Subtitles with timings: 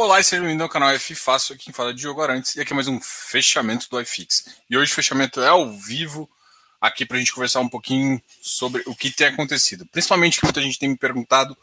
[0.00, 2.60] Olá e sejam bem-vindos ao canal F Fácil, aqui quem fala é Diogo Arantes, e
[2.60, 4.44] aqui é mais um fechamento do iFix.
[4.70, 6.30] E hoje o fechamento é ao vivo,
[6.80, 9.84] aqui para a gente conversar um pouquinho sobre o que tem acontecido.
[9.86, 11.58] Principalmente que muita gente tem me perguntado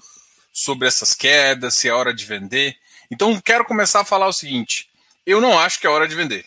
[0.51, 2.78] sobre essas quedas, se é hora de vender.
[3.10, 4.90] Então quero começar a falar o seguinte,
[5.26, 6.46] eu não acho que é hora de vender.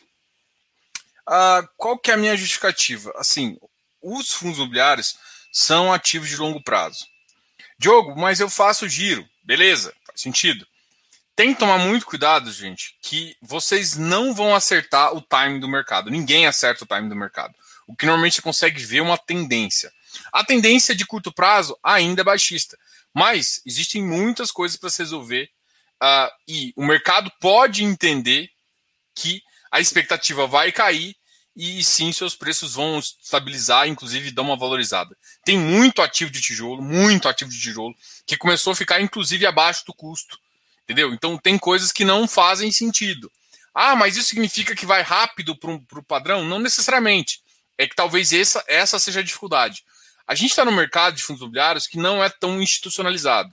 [1.27, 3.14] Ah, qual que é a minha justificativa?
[3.16, 3.59] Assim,
[4.02, 5.16] os fundos imobiliários
[5.50, 7.07] são ativos de longo prazo.
[7.79, 9.27] Diogo, mas eu faço giro.
[9.43, 10.68] Beleza, faz sentido
[11.38, 16.11] tem que tomar muito cuidado, gente, que vocês não vão acertar o time do mercado.
[16.11, 17.54] Ninguém acerta o time do mercado.
[17.86, 19.92] O que normalmente você consegue ver é uma tendência.
[20.32, 22.76] A tendência de curto prazo ainda é baixista,
[23.14, 25.48] mas existem muitas coisas para se resolver
[26.02, 28.50] uh, e o mercado pode entender
[29.14, 31.14] que a expectativa vai cair
[31.54, 35.16] e sim seus preços vão estabilizar, inclusive dar uma valorizada.
[35.44, 37.94] Tem muito ativo de tijolo, muito ativo de tijolo,
[38.27, 40.36] que começou a ficar inclusive abaixo do custo
[40.88, 41.12] Entendeu?
[41.12, 43.31] Então tem coisas que não fazem sentido.
[43.75, 46.45] Ah, mas isso significa que vai rápido para o padrão?
[46.45, 47.42] Não necessariamente.
[47.77, 49.84] É que talvez essa, essa seja a dificuldade.
[50.27, 53.53] A gente está no mercado de fundos imobiliários que não é tão institucionalizado.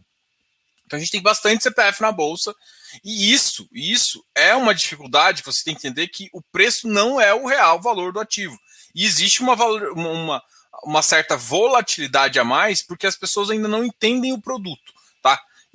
[0.86, 2.56] Então a gente tem bastante CPF na bolsa.
[3.04, 7.20] E isso, isso é uma dificuldade que você tem que entender que o preço não
[7.20, 8.58] é o real valor do ativo.
[8.96, 9.56] E existe uma,
[9.92, 10.44] uma,
[10.84, 14.95] uma certa volatilidade a mais porque as pessoas ainda não entendem o produto.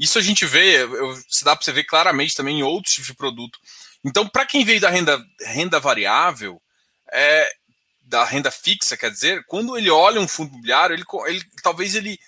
[0.00, 3.08] Isso a gente vê, eu, se dá para você ver claramente também em outros tipos
[3.08, 3.58] de produto.
[4.02, 6.58] Então, para quem veio da renda, renda variável,
[7.12, 7.52] é,
[8.00, 12.18] da renda fixa, quer dizer, quando ele olha um fundo imobiliário, ele, ele talvez ele,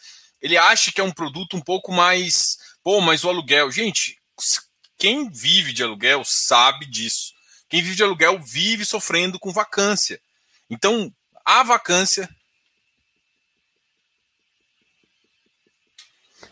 [0.43, 2.59] ele ache que é um produto um pouco mais.
[2.83, 3.71] Pô, mas o aluguel.
[3.71, 4.21] Gente,
[4.99, 7.33] quem vive de aluguel sabe disso.
[7.71, 10.21] Quem vive de aluguel vive sofrendo com vacância.
[10.69, 11.11] Então,
[11.43, 12.29] a vacância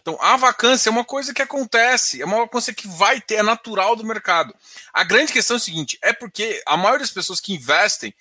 [0.00, 3.42] Então, a vacância é uma coisa que acontece, é uma coisa que vai ter, é
[3.42, 4.54] natural do mercado.
[4.94, 8.14] A grande questão é o seguinte: é porque a maioria das pessoas que investem,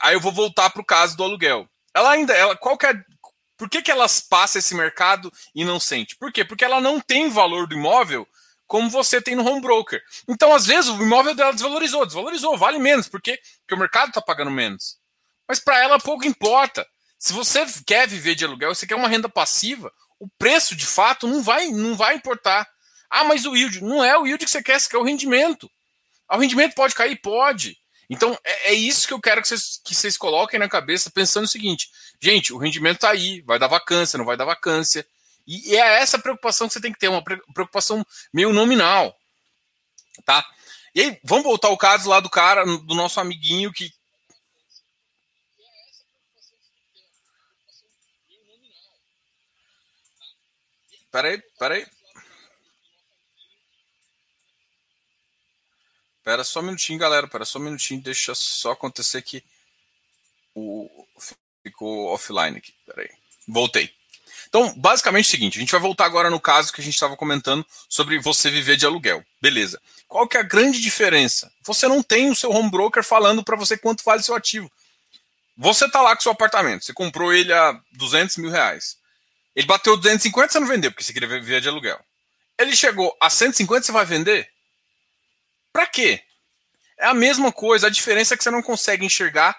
[0.00, 1.68] aí eu vou voltar para o caso do aluguel.
[1.92, 2.94] Ela ainda, ela, qual que é,
[3.56, 6.14] por que, que elas passam esse mercado e não sente?
[6.16, 6.44] Por quê?
[6.44, 8.26] Porque ela não tem valor do imóvel
[8.66, 10.00] como você tem no home broker.
[10.28, 14.20] Então, às vezes, o imóvel dela desvalorizou, desvalorizou, vale menos, porque, porque o mercado está
[14.20, 14.98] pagando menos.
[15.48, 16.86] Mas para ela pouco importa.
[17.18, 21.26] Se você quer viver de aluguel, você quer uma renda passiva, o preço de fato
[21.26, 22.66] não vai, não vai importar.
[23.10, 23.80] Ah, mas o yield.
[23.82, 25.70] Não é o yield que você quer, você quer o rendimento.
[26.28, 27.16] Ah, o rendimento pode cair?
[27.16, 27.76] Pode.
[28.08, 31.44] Então, é, é isso que eu quero que vocês, que vocês coloquem na cabeça, pensando
[31.44, 31.88] o seguinte:
[32.20, 35.06] gente, o rendimento está aí, vai dar vacância, não vai dar vacância.
[35.46, 39.14] E, e é essa preocupação que você tem que ter, uma preocupação meio nominal.
[40.24, 40.44] Tá?
[40.94, 43.92] E aí, vamos voltar ao caso lá do cara, do nosso amiguinho que
[51.16, 51.86] Peraí, peraí.
[56.22, 57.26] Pera só um minutinho, galera.
[57.26, 58.02] Pera só um minutinho.
[58.02, 59.42] Deixa só acontecer que
[60.54, 61.06] o
[61.62, 62.74] ficou offline aqui.
[62.84, 63.08] Peraí.
[63.48, 63.90] Voltei.
[64.46, 66.92] Então, basicamente é o seguinte, a gente vai voltar agora no caso que a gente
[66.92, 69.24] estava comentando sobre você viver de aluguel.
[69.40, 69.80] Beleza.
[70.06, 71.50] Qual que é a grande diferença?
[71.62, 74.70] Você não tem o seu home broker falando para você quanto vale seu ativo.
[75.56, 78.98] Você está lá com seu apartamento, você comprou ele a 200 mil reais.
[79.56, 81.98] Ele bateu 250, você não vendeu, porque você queria viver de aluguel.
[82.58, 84.48] Ele chegou a 150, você vai vender?
[85.72, 86.22] Para quê?
[86.98, 89.58] É a mesma coisa, a diferença é que você não consegue enxergar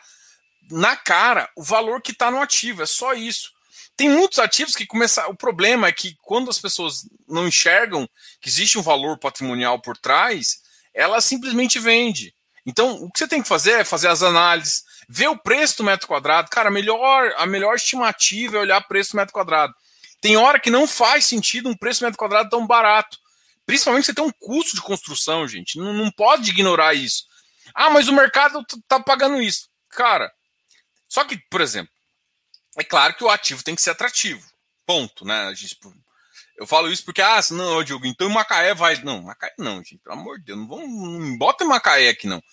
[0.69, 3.51] na cara o valor que está no ativo, é só isso.
[3.95, 5.27] Tem muitos ativos que começam.
[5.29, 8.07] O problema é que quando as pessoas não enxergam
[8.39, 10.59] que existe um valor patrimonial por trás,
[10.93, 12.33] ela simplesmente vende.
[12.63, 15.83] Então, o que você tem que fazer é fazer as análises, ver o preço do
[15.83, 16.49] metro quadrado.
[16.49, 19.73] Cara, a melhor, a melhor estimativa é olhar o preço do metro quadrado.
[20.27, 23.17] Tem hora que não faz sentido um preço metro quadrado tão barato.
[23.65, 25.77] Principalmente você tem um custo de construção, gente.
[25.79, 27.23] Não, não pode ignorar isso.
[27.73, 29.69] Ah, mas o mercado tá pagando isso.
[29.89, 30.29] Cara,
[31.07, 31.89] só que, por exemplo,
[32.77, 34.45] é claro que o ativo tem que ser atrativo.
[34.85, 35.53] Ponto, né?
[36.57, 39.01] Eu falo isso porque, ah, não, Diogo, então Macaé vai.
[39.03, 42.43] Não, Macaé não, gente, pelo amor de Deus, não, vamos, não bota Macaé aqui, não.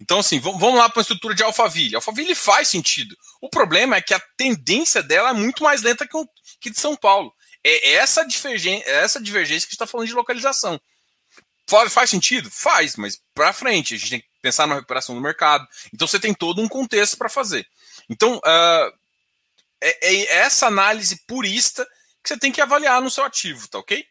[0.00, 1.96] Então, assim, vamos lá para a estrutura de Alphaville.
[1.96, 3.16] Alphaville faz sentido.
[3.40, 6.24] O problema é que a tendência dela é muito mais lenta que, o,
[6.60, 7.32] que de São Paulo.
[7.64, 10.80] É essa divergência, é essa divergência que está falando de localização.
[11.90, 12.50] Faz sentido?
[12.50, 13.94] Faz, mas para frente.
[13.94, 15.66] A gente tem que pensar na recuperação do mercado.
[15.92, 17.66] Então você tem todo um contexto para fazer.
[18.08, 18.92] Então, uh,
[19.80, 21.86] é, é, essa análise purista
[22.22, 24.04] que você tem que avaliar no seu ativo, tá ok?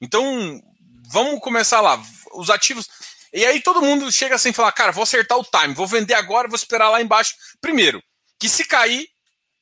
[0.00, 0.60] Então,
[1.08, 2.02] vamos começar lá.
[2.34, 2.88] Os ativos.
[3.32, 6.14] E aí todo mundo chega assim e fala, cara, vou acertar o time, vou vender
[6.14, 7.34] agora, vou esperar lá embaixo.
[7.60, 8.02] Primeiro,
[8.38, 9.08] que se cair,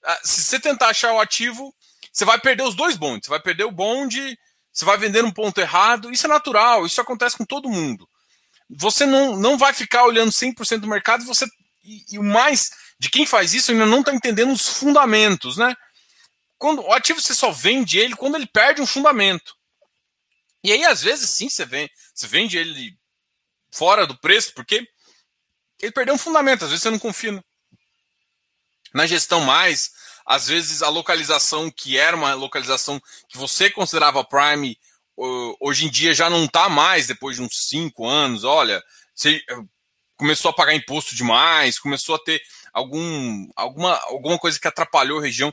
[0.05, 1.75] ah, se você tentar achar o ativo,
[2.21, 3.27] você vai perder os dois bondes.
[3.27, 4.39] Você vai perder o bonde
[4.73, 8.09] você vai vender um ponto errado, isso é natural, isso acontece com todo mundo.
[8.69, 11.45] Você não, não vai ficar olhando 100% do mercado você,
[11.83, 15.75] e, e o mais de quem faz isso ainda não está entendendo os fundamentos, né?
[16.57, 19.55] Quando o ativo você só vende ele quando ele perde um fundamento.
[20.63, 22.95] E aí, às vezes, sim, você vende, você vende ele
[23.73, 24.87] fora do preço, porque
[25.81, 26.65] ele perdeu um fundamento.
[26.65, 27.43] Às vezes você não confia
[28.93, 29.91] na gestão mais.
[30.27, 34.79] Às vezes a localização, que era uma localização que você considerava prime,
[35.61, 38.45] hoje em dia já não está mais, depois de uns cinco anos.
[38.45, 38.83] Olha,
[39.15, 39.57] você eh,
[40.17, 42.41] começou a pagar imposto demais, começou a ter
[42.73, 45.53] algum, alguma, alguma coisa que atrapalhou a região.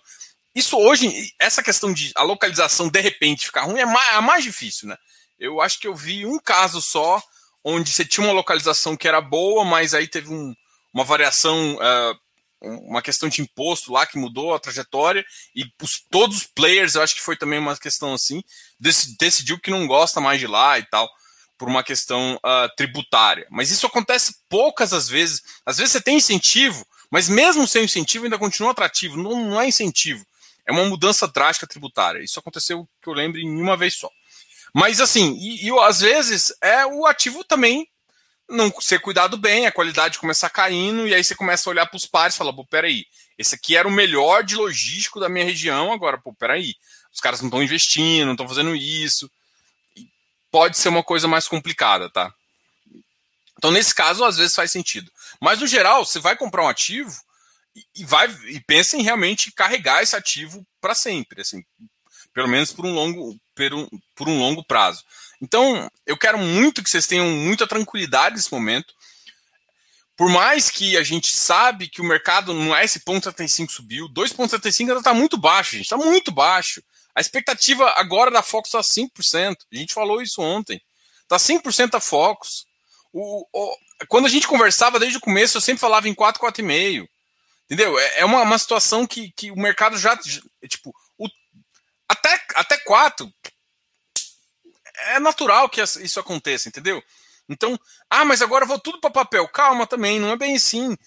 [0.56, 4.44] Isso hoje, essa questão de a localização de repente ficar ruim é mais, é mais
[4.44, 4.98] difícil, né?
[5.38, 7.22] Eu acho que eu vi um caso só
[7.64, 10.54] onde você tinha uma localização que era boa, mas aí teve um,
[10.94, 12.20] uma variação, uh,
[12.62, 15.26] uma questão de imposto lá que mudou a trajetória,
[15.56, 18.44] e os, todos os players, eu acho que foi também uma questão assim,
[18.80, 21.10] dec, decidiu que não gosta mais de lá e tal,
[21.58, 23.48] por uma questão uh, tributária.
[23.50, 25.42] Mas isso acontece poucas as vezes.
[25.66, 29.68] Às vezes você tem incentivo, mas mesmo sem incentivo ainda continua atrativo, não, não é
[29.68, 30.26] incentivo.
[30.66, 32.24] É uma mudança drástica tributária.
[32.24, 34.10] Isso aconteceu, que eu lembro, em uma vez só.
[34.74, 37.88] Mas assim, e, e às vezes é o ativo também
[38.50, 41.98] não ser cuidado bem, a qualidade começar caindo, e aí você começa a olhar para
[41.98, 43.06] os pares e fala, pô, peraí,
[43.38, 46.76] esse aqui era o melhor de logístico da minha região, agora, pô, peraí,
[47.12, 49.30] os caras não estão investindo, não estão fazendo isso.
[50.50, 52.34] Pode ser uma coisa mais complicada, tá?
[53.58, 55.12] Então, nesse caso, às vezes faz sentido.
[55.42, 57.12] Mas, no geral, você vai comprar um ativo,
[57.96, 61.64] e vai e pensa em realmente carregar esse ativo para sempre, assim,
[62.34, 65.04] pelo menos por um longo por um, por um longo prazo.
[65.42, 68.94] Então, eu quero muito que vocês tenham muita tranquilidade nesse momento.
[70.16, 74.10] Por mais que a gente sabe que o mercado não é esse ponto 75 subiu,
[74.10, 76.82] 2,75 ainda está muito baixo, gente, está muito baixo.
[77.14, 79.56] A expectativa agora da Fox está 5%.
[79.72, 80.82] A gente falou isso ontem.
[81.22, 82.66] Está 5% a Fox.
[83.14, 87.08] O, o, quando a gente conversava desde o começo, eu sempre falava em 4, 4,5.
[87.66, 88.00] Entendeu?
[88.00, 90.18] É, é uma, uma situação que, que o mercado já.
[90.68, 91.28] Tipo, o,
[92.08, 93.32] até, até quatro.
[95.10, 97.04] É natural que isso aconteça, entendeu?
[97.50, 97.80] Então,
[98.10, 99.48] ah, mas agora vou tudo para papel.
[99.48, 100.98] Calma também, não é bem assim.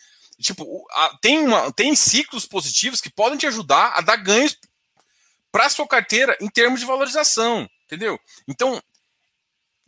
[0.41, 0.87] Tipo,
[1.21, 4.57] tem, uma, tem ciclos positivos que podem te ajudar a dar ganhos
[5.53, 8.19] para sua carteira em termos de valorização, entendeu?
[8.49, 8.83] Então,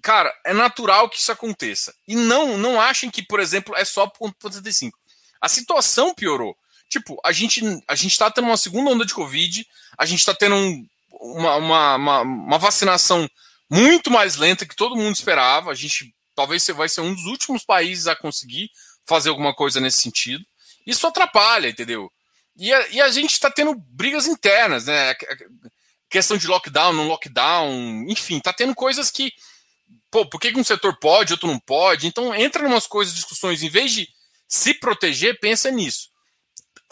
[0.03, 1.95] cara, é natural que isso aconteça.
[2.07, 4.99] E não não achem que, por exemplo, é só por 75.
[5.41, 6.57] A situação piorou.
[6.89, 9.67] Tipo, a gente, a gente tá tendo uma segunda onda de Covid,
[9.97, 13.27] a gente tá tendo um, uma, uma, uma, uma, vacinação
[13.73, 15.71] muito mais lenta que todo mundo esperava.
[15.71, 18.71] A gente talvez vai ser um dos últimos países a conseguir
[19.07, 20.45] fazer alguma coisa nesse sentido.
[20.87, 22.13] Isso atrapalha, entendeu?
[22.55, 25.15] E a, e a gente está tendo brigas internas, né?
[26.11, 29.33] Questão de lockdown, não lockdown, enfim, tá tendo coisas que.
[30.11, 32.07] Pô, por que um setor pode, outro não pode?
[32.07, 34.07] Então entra em umas coisas, discussões, em vez de
[34.47, 36.11] se proteger, pensa nisso.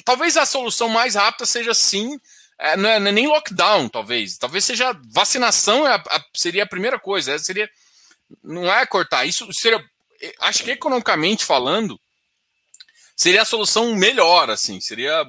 [0.03, 2.19] Talvez a solução mais rápida seja sim,
[2.61, 4.37] é, é, não, é, nem lockdown, talvez.
[4.37, 7.33] Talvez seja vacinação é a, a, seria a primeira coisa.
[7.33, 7.69] É, seria,
[8.45, 9.25] não é cortar.
[9.25, 9.83] Isso seria,
[10.41, 11.99] acho que economicamente falando,
[13.17, 14.81] seria a solução melhor, assim.
[14.81, 15.25] Seria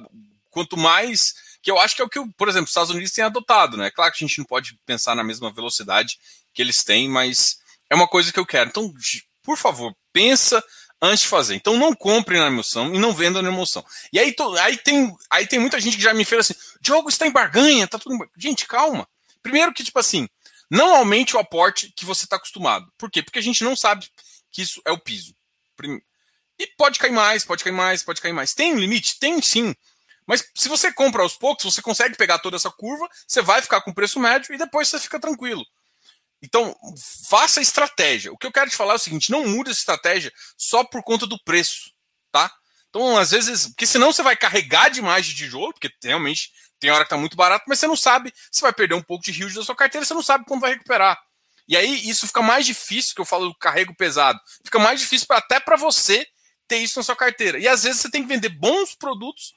[0.50, 3.24] quanto mais que eu acho que é o que, por exemplo, os Estados Unidos têm
[3.24, 3.90] adotado, né?
[3.90, 6.18] Claro que a gente não pode pensar na mesma velocidade
[6.52, 7.58] que eles têm, mas
[7.88, 8.68] é uma coisa que eu quero.
[8.68, 8.92] Então,
[9.42, 10.62] por favor, pensa
[11.02, 11.56] antes de fazer.
[11.56, 13.84] Então não compre na emoção e não venda na emoção.
[14.12, 17.08] E aí, to, aí, tem, aí tem muita gente que já me fez assim: Diogo,
[17.08, 18.14] está em barganha, tá tudo.
[18.14, 18.28] Em...
[18.36, 19.08] Gente, calma.
[19.42, 20.28] Primeiro que, tipo assim,
[20.70, 22.90] não aumente o aporte que você está acostumado.
[22.96, 23.22] Por quê?
[23.22, 24.08] Porque a gente não sabe
[24.52, 25.34] que isso é o piso.
[26.58, 28.54] E pode cair mais, pode cair mais, pode cair mais.
[28.54, 29.18] Tem um limite?
[29.18, 29.74] Tem sim.
[30.24, 33.80] Mas se você compra aos poucos, você consegue pegar toda essa curva, você vai ficar
[33.80, 35.66] com preço médio e depois você fica tranquilo.
[36.42, 36.74] Então,
[37.28, 38.32] faça estratégia.
[38.32, 41.02] O que eu quero te falar é o seguinte: não mude essa estratégia só por
[41.02, 41.92] conta do preço,
[42.30, 42.52] tá?
[42.88, 47.04] Então, às vezes, porque senão você vai carregar demais de tijolo, porque realmente tem hora
[47.04, 49.52] que tá muito barato, mas você não sabe, você vai perder um pouco de rio
[49.54, 51.18] da sua carteira, você não sabe quando vai recuperar.
[51.66, 55.26] E aí isso fica mais difícil, que eu falo do carrego pesado, fica mais difícil
[55.26, 56.26] pra, até para você
[56.66, 57.58] ter isso na sua carteira.
[57.58, 59.54] E às vezes você tem que vender bons produtos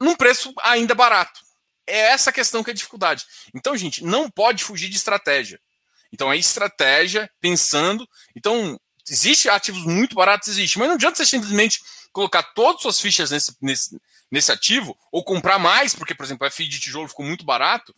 [0.00, 1.40] num preço ainda barato.
[1.86, 3.24] É essa questão que é a dificuldade.
[3.54, 5.60] Então, gente, não pode fugir de estratégia.
[6.14, 8.08] Então é estratégia, pensando.
[8.36, 8.80] Então,
[9.10, 13.30] existe ativos muito baratos, existe, mas não adianta você simplesmente colocar todas as suas fichas
[13.32, 17.26] nesse, nesse, nesse ativo, ou comprar mais, porque, por exemplo, a FII de tijolo ficou
[17.26, 17.92] muito barato,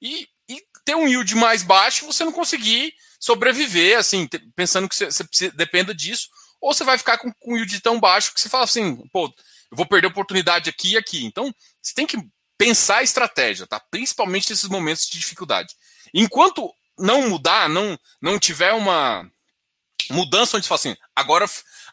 [0.00, 5.06] e, e ter um yield mais baixo você não conseguir sobreviver, assim, pensando que você,
[5.06, 6.28] você dependa disso,
[6.60, 9.32] ou você vai ficar com, com um yield tão baixo que você fala assim, pô,
[9.70, 11.24] eu vou perder oportunidade aqui e aqui.
[11.24, 12.18] Então, você tem que
[12.58, 13.80] pensar a estratégia, tá?
[13.90, 15.74] Principalmente nesses momentos de dificuldade.
[16.12, 19.28] Enquanto não mudar, não, não tiver uma
[20.10, 21.46] mudança onde você fala assim, agora,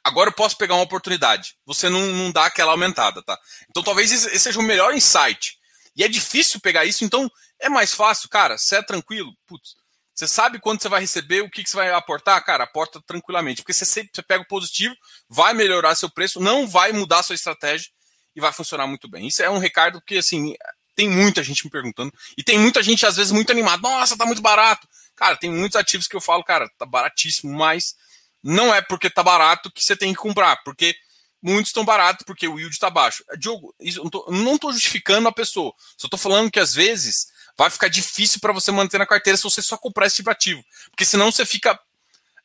[0.04, 1.56] agora eu posso pegar uma oportunidade.
[1.66, 3.38] Você não, não dá aquela aumentada, tá?
[3.70, 5.58] Então talvez esse seja o melhor insight.
[5.96, 7.30] E é difícil pegar isso, então
[7.60, 9.76] é mais fácil, cara, você é tranquilo, putz,
[10.14, 13.62] você sabe quando você vai receber, o que, que você vai aportar, cara, aporta tranquilamente,
[13.62, 14.96] porque você sempre você pega o positivo,
[15.28, 17.90] vai melhorar seu preço, não vai mudar sua estratégia
[18.36, 19.28] e vai funcionar muito bem.
[19.28, 20.54] Isso é um recado que, assim,
[20.96, 24.26] tem muita gente me perguntando, e tem muita gente, às vezes, muito animada, nossa, tá
[24.26, 24.88] muito barato.
[25.16, 27.96] Cara, tem muitos ativos que eu falo, cara, tá baratíssimo, mas
[28.44, 30.96] não é porque tá barato que você tem que comprar, porque
[31.42, 33.24] muitos estão baratos porque o yield está baixo.
[33.38, 37.88] Diogo, isso, não estou justificando a pessoa, só estou falando que às vezes vai ficar
[37.88, 41.32] difícil para você manter na carteira se você só comprar esse tipo ativo, porque senão
[41.32, 41.80] você fica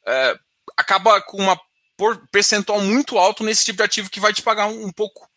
[0.06, 0.38] é,
[0.76, 1.58] acaba com uma
[2.30, 5.28] percentual muito alto nesse tipo de ativo que vai te pagar um, um pouco.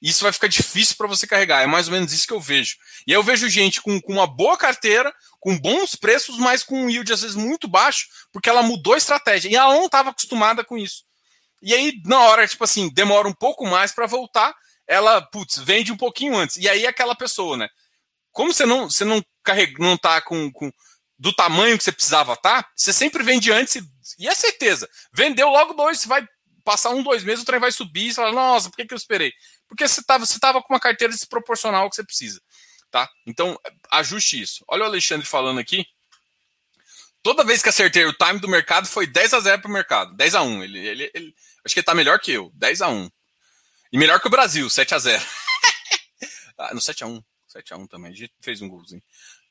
[0.00, 1.62] Isso vai ficar difícil para você carregar.
[1.62, 2.76] É mais ou menos isso que eu vejo.
[3.06, 6.90] E eu vejo gente com, com uma boa carteira, com bons preços, mas com um
[6.90, 9.48] yield às vezes muito baixo, porque ela mudou a estratégia.
[9.48, 11.04] E ela não estava acostumada com isso.
[11.60, 14.54] E aí, na hora, tipo assim, demora um pouco mais para voltar,
[14.86, 16.56] ela, putz, vende um pouquinho antes.
[16.56, 17.68] E aí aquela pessoa, né?
[18.30, 20.70] Como você não, você não carrega, não tá com, com
[21.18, 23.82] do tamanho que você precisava tá, você sempre vende antes e,
[24.20, 24.88] e é certeza.
[25.12, 26.24] Vendeu logo dois, você vai
[26.68, 28.92] passar um, dois meses, o trem vai subir e você fala, nossa, por que, que
[28.92, 29.32] eu esperei?
[29.66, 32.42] Porque você estava você tava com uma carteira desproporcional que você precisa.
[32.90, 33.08] Tá?
[33.26, 33.58] Então,
[33.90, 34.62] ajuste isso.
[34.68, 35.86] Olha o Alexandre falando aqui.
[37.22, 40.14] Toda vez que acertei o time do mercado foi 10 a 0 para o mercado.
[40.14, 40.64] 10 a 1.
[40.64, 41.34] Ele, ele, ele,
[41.64, 42.52] acho que ele tá melhor que eu.
[42.54, 43.10] 10 a 1.
[43.90, 45.24] E melhor que o Brasil, 7 a 0.
[46.58, 47.24] ah, no 7 a 1.
[47.46, 48.12] 7 a 1 também.
[48.12, 49.02] A gente fez um golzinho.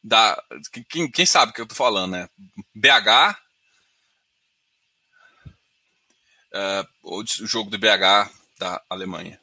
[0.03, 0.39] Da,
[0.87, 2.29] quem, quem sabe o que eu tô falando, né?
[2.75, 3.46] BH.
[6.53, 6.87] Uh,
[7.19, 9.39] o jogo do BH da Alemanha.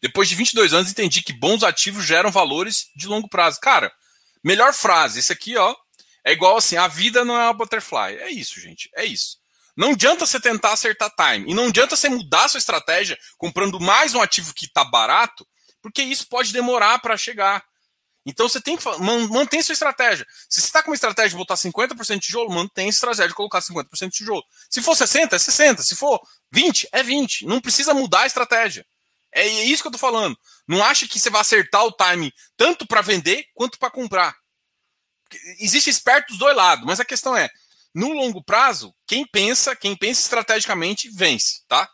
[0.00, 3.60] Depois de 22 anos, entendi que bons ativos geram valores de longo prazo.
[3.60, 3.92] Cara,
[4.42, 5.18] melhor frase.
[5.18, 5.74] Esse aqui, ó,
[6.24, 8.16] é igual assim: a vida não é uma butterfly.
[8.16, 8.90] É isso, gente.
[8.94, 9.38] É isso.
[9.76, 11.50] Não adianta você tentar acertar time.
[11.50, 15.46] E não adianta você mudar sua estratégia comprando mais um ativo que está barato,
[15.80, 17.64] porque isso pode demorar para chegar.
[18.24, 18.84] Então você tem que
[19.30, 20.26] manter sua estratégia.
[20.48, 23.34] Se você está com uma estratégia de botar 50% de tijolo, mantém a estratégia de
[23.34, 24.44] colocar 50% de tijolo.
[24.68, 25.82] Se for 60, é 60.
[25.82, 26.20] Se for
[26.52, 27.46] 20, é 20.
[27.46, 28.86] Não precisa mudar a estratégia.
[29.32, 30.36] É isso que eu tô falando.
[30.66, 34.36] Não acha que você vai acertar o time tanto para vender quanto para comprar.
[35.58, 37.48] Existe esperto dos dois lados, mas a questão é,
[37.94, 41.88] no longo prazo, quem pensa, quem pensa estrategicamente vence, tá?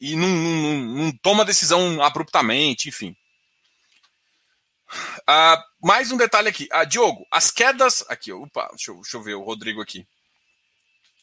[0.00, 3.16] E não, não, não toma decisão abruptamente, enfim.
[4.92, 6.68] Uh, mais um detalhe aqui.
[6.72, 8.04] Uh, Diogo, as quedas.
[8.08, 10.06] Aqui, opa, deixa eu, deixa eu ver o Rodrigo aqui.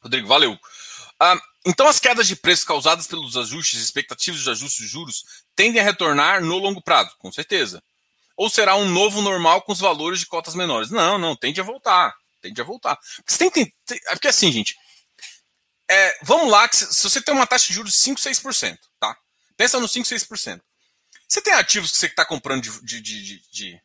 [0.01, 0.53] Rodrigo, valeu.
[0.53, 5.81] Uh, então, as quedas de preço causadas pelos ajustes expectativas de ajustes de juros tendem
[5.81, 7.83] a retornar no longo prazo, com certeza.
[8.37, 10.89] Ou será um novo normal com os valores de cotas menores?
[10.89, 12.15] Não, não, tende a voltar.
[12.41, 12.97] Tende a voltar.
[13.27, 14.77] Você tem, tem, tem é porque assim, gente,
[15.89, 19.17] é, vamos lá, se, se você tem uma taxa de juros de 5, 6%, tá?
[19.57, 20.61] Pensa no 5, 6%.
[21.29, 23.81] Você tem ativos que você está comprando de, de, de, de,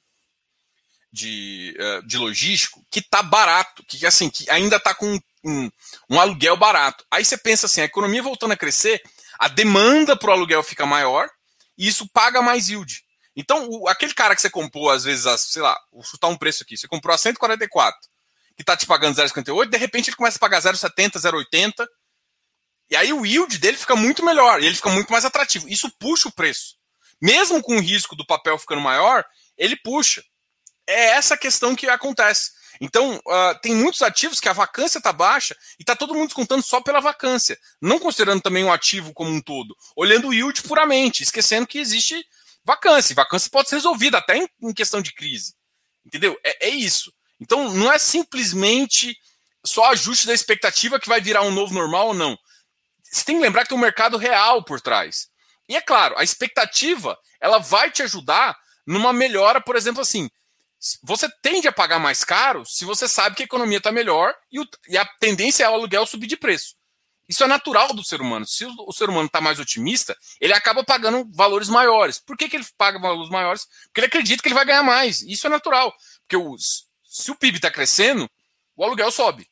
[1.13, 5.71] de, de logístico que está barato, que assim, que ainda está com um,
[6.09, 7.05] um, aluguel barato.
[7.11, 9.03] Aí você pensa assim, a economia voltando a crescer,
[9.39, 11.29] a demanda para o aluguel fica maior
[11.77, 13.05] e isso paga mais yield.
[13.37, 16.39] Então, o, aquele cara que você comprou, às vezes, a, sei lá, vou chutar um
[16.39, 18.01] preço aqui, você comprou a 144,
[18.57, 21.87] que está te pagando 0,58, de repente ele começa a pagar 0,70, 0,80,
[22.91, 25.69] e aí o yield dele fica muito melhor, e ele fica muito mais atrativo.
[25.69, 26.77] Isso puxa o preço.
[27.21, 29.25] Mesmo com o risco do papel ficando maior,
[29.57, 30.23] ele puxa.
[30.87, 32.51] É essa questão que acontece.
[32.81, 36.63] Então, uh, tem muitos ativos que a vacância está baixa e está todo mundo descontando
[36.63, 41.23] só pela vacância, não considerando também o ativo como um todo, olhando o yield puramente,
[41.23, 42.27] esquecendo que existe
[42.65, 43.15] vacância.
[43.15, 45.55] Vacância pode ser resolvida até em, em questão de crise.
[46.05, 46.39] Entendeu?
[46.45, 47.13] É, é, isso.
[47.41, 49.17] Então, não é simplesmente
[49.65, 52.37] só ajuste da expectativa que vai virar um novo normal ou não.
[53.03, 55.29] Você tem que lembrar que tem um mercado real por trás.
[55.69, 58.57] E é claro, a expectativa ela vai te ajudar
[58.87, 60.31] numa melhora, por exemplo, assim.
[61.03, 64.61] Você tende a pagar mais caro se você sabe que a economia está melhor e,
[64.61, 66.75] o, e, a tendência é o aluguel subir de preço.
[67.27, 68.47] Isso é natural do ser humano.
[68.47, 72.19] Se o, o ser humano está mais otimista, ele acaba pagando valores maiores.
[72.19, 73.67] Por que, que ele paga valores maiores?
[73.85, 75.23] Porque ele acredita que ele vai ganhar mais.
[75.23, 75.95] Isso é natural.
[76.21, 78.31] Porque o, se o PIB está crescendo,
[78.77, 79.49] o aluguel sobe.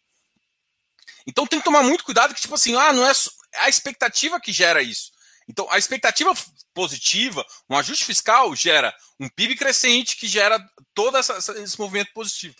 [1.26, 3.12] Então tem que tomar muito cuidado que, tipo assim, ah, não é
[3.58, 5.12] a expectativa que gera isso.
[5.48, 6.32] Então, a expectativa
[6.72, 10.58] positiva, um ajuste fiscal gera um PIB crescente que gera
[10.94, 12.54] todo essa, esse movimento positivo.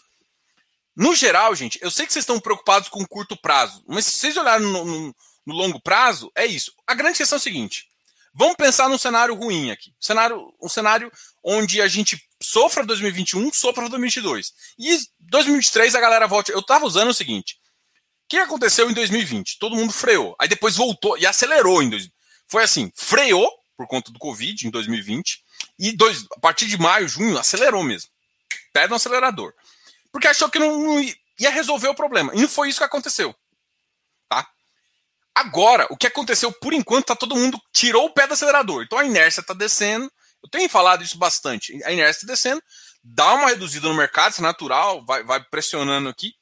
[0.95, 4.37] No geral, gente, eu sei que vocês estão preocupados com curto prazo, mas se vocês
[4.37, 6.73] olharem no, no, no longo prazo, é isso.
[6.87, 7.87] A grande questão é o seguinte:
[8.35, 9.91] vamos pensar num cenário ruim aqui.
[9.91, 11.11] Um cenário, um cenário
[11.43, 14.53] onde a gente sofra 2021, sofra 2022.
[14.79, 16.53] E 2023 a galera volta.
[16.53, 17.57] Eu tava usando o seguinte:
[18.25, 19.59] o que aconteceu em 2020?
[19.59, 20.37] Todo mundo freou.
[20.39, 22.22] Aí depois voltou e acelerou em 2020.
[22.53, 25.43] Foi assim, freou por conta do Covid em 2020
[25.79, 28.11] e dois, a partir de maio, junho, acelerou mesmo.
[28.75, 29.55] Pé no acelerador.
[30.13, 32.31] Porque achou que não, não ia resolver o problema.
[32.35, 33.35] E não foi isso que aconteceu.
[34.29, 34.47] Tá?
[35.35, 38.83] Agora, o que aconteceu por enquanto, tá todo mundo tirou o pé do acelerador.
[38.83, 40.13] Então a inércia tá descendo.
[40.45, 41.83] Eu tenho falado isso bastante.
[41.85, 42.63] A inércia tá descendo,
[43.03, 46.35] dá uma reduzida no mercado, isso é natural, vai, vai pressionando aqui.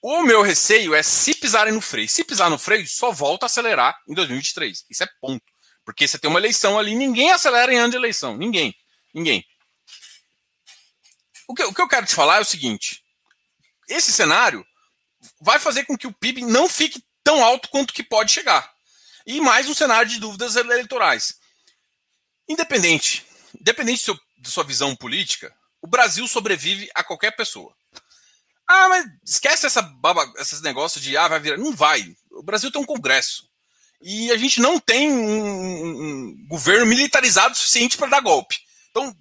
[0.00, 2.08] O meu receio é se pisarem no freio.
[2.08, 4.84] Se pisar no freio, só volta a acelerar em 2023.
[4.88, 5.44] Isso é ponto.
[5.84, 8.36] Porque você tem uma eleição ali, ninguém acelera em ano de eleição.
[8.36, 8.76] Ninguém.
[9.12, 9.44] Ninguém.
[11.48, 13.02] O que, o que eu quero te falar é o seguinte:
[13.88, 14.64] esse cenário
[15.40, 18.72] vai fazer com que o PIB não fique tão alto quanto que pode chegar.
[19.26, 21.38] E mais um cenário de dúvidas eleitorais.
[22.48, 23.26] Independente,
[23.58, 27.74] independente seu, da sua visão política, o Brasil sobrevive a qualquer pessoa.
[28.68, 31.56] Ah, mas esquece essa baba, esses negócios de ah, vai virar.
[31.56, 32.14] Não vai.
[32.30, 33.48] O Brasil tem um Congresso.
[34.00, 38.56] E a gente não tem um, um governo militarizado suficiente para dar golpe.
[38.90, 39.16] Então,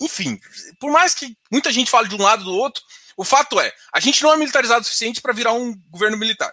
[0.00, 0.40] enfim,
[0.78, 2.82] por mais que muita gente fale de um lado do outro,
[3.16, 6.52] o fato é, a gente não é militarizado o suficiente para virar um governo militar.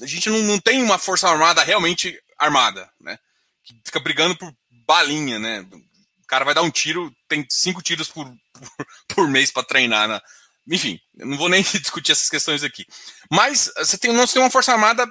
[0.00, 3.18] A gente não, não tem uma força armada realmente armada, né?
[3.64, 4.54] Que fica brigando por
[4.86, 5.66] balinha, né?
[5.72, 10.08] O cara vai dar um tiro, tem cinco tiros por, por, por mês para treinar.
[10.08, 10.20] Né?
[10.70, 12.86] Enfim, não vou nem discutir essas questões aqui.
[13.30, 15.06] Mas você tem, nós temos uma força armada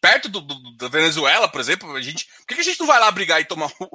[0.00, 2.98] perto do, do, da Venezuela, por exemplo, a gente, por que, a gente não vai
[2.98, 3.88] lá brigar e tomar o,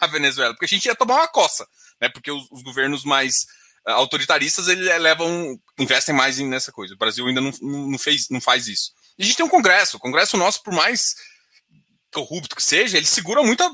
[0.00, 0.54] a Venezuela?
[0.54, 1.66] Porque a gente ia tomar uma coça,
[2.00, 2.08] né?
[2.08, 3.42] Porque os, os governos mais
[3.86, 6.94] uh, autoritaristas eles levam, investem mais nessa coisa.
[6.94, 8.92] O Brasil ainda não, não, fez, não faz isso.
[9.18, 11.14] E a gente tem um Congresso, o Congresso nosso, por mais
[12.12, 13.70] corrupto que seja, ele segura muita,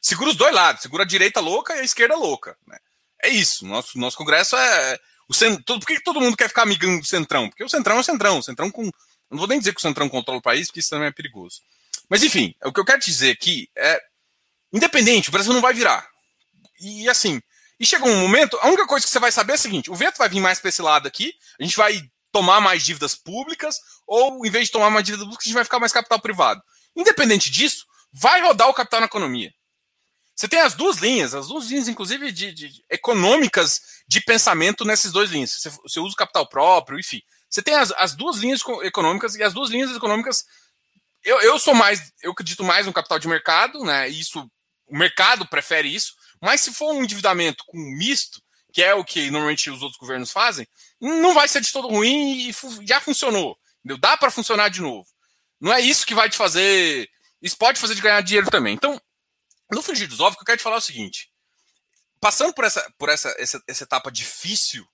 [0.00, 2.78] segura os dois lados, segura a direita louca e a esquerda louca, né?
[3.22, 3.66] É isso.
[3.66, 7.48] Nosso nosso Congresso é o centro, por que todo mundo quer ficar amigando do Centrão?
[7.48, 8.90] Porque o Centrão é o Centrão, o Centrão com
[9.30, 11.60] não vou nem dizer que o Centrão controla o país, porque isso também é perigoso.
[12.08, 14.00] Mas enfim, o que eu quero dizer aqui é.
[14.72, 16.06] Independente, o Brasil não vai virar.
[16.80, 17.40] E assim,
[17.78, 19.94] e chega um momento, a única coisa que você vai saber é a seguinte: o
[19.94, 22.00] vento vai vir mais para esse lado aqui, a gente vai
[22.32, 25.64] tomar mais dívidas públicas, ou em vez de tomar mais dívidas públicas, a gente vai
[25.64, 26.62] ficar mais capital privado.
[26.94, 29.52] Independente disso, vai rodar o capital na economia.
[30.34, 35.12] Você tem as duas linhas, as duas linhas, inclusive, de, de econômicas de pensamento nessas
[35.12, 35.52] duas linhas.
[35.52, 37.22] Você, você usa o capital próprio, enfim.
[37.48, 40.44] Você tem as, as duas linhas econômicas e as duas linhas econômicas.
[41.24, 44.08] Eu, eu sou mais, eu acredito mais no capital de mercado, né?
[44.08, 44.48] Isso,
[44.86, 46.14] o mercado prefere isso.
[46.40, 48.40] Mas se for um endividamento com misto,
[48.72, 50.68] que é o que normalmente os outros governos fazem,
[51.00, 52.54] não vai ser de todo ruim e
[52.86, 53.58] já funcionou.
[53.78, 53.98] Entendeu?
[53.98, 55.08] Dá para funcionar de novo.
[55.60, 57.08] Não é isso que vai te fazer.
[57.40, 58.74] Isso pode fazer de ganhar dinheiro também.
[58.74, 59.00] Então,
[59.72, 61.30] no frigir dos ovos, o que eu quero te falar é o seguinte:
[62.20, 64.86] passando por essa, por essa, essa, essa etapa difícil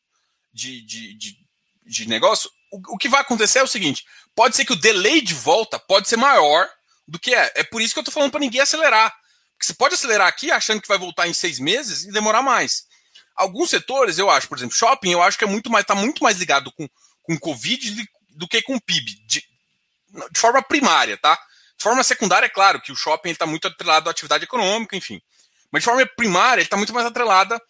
[0.52, 1.36] de, de, de,
[1.84, 4.04] de negócio, o, o, que vai acontecer é o seguinte:
[4.34, 6.68] pode ser que o delay de volta pode ser maior
[7.06, 7.52] do que é.
[7.56, 9.14] É por isso que eu tô falando para ninguém acelerar.
[9.52, 12.84] Porque você pode acelerar aqui achando que vai voltar em seis meses e demorar mais.
[13.34, 16.22] Alguns setores, eu acho, por exemplo, shopping, eu acho que é muito mais, tá muito
[16.22, 16.88] mais ligado com,
[17.22, 19.42] com Covid do que com PIB, de,
[20.30, 21.34] de forma primária, tá?
[21.76, 25.20] De forma secundária, é claro que o shopping está muito atrelado à atividade econômica, enfim.
[25.72, 27.60] Mas de forma primária, ele está muito mais atrelada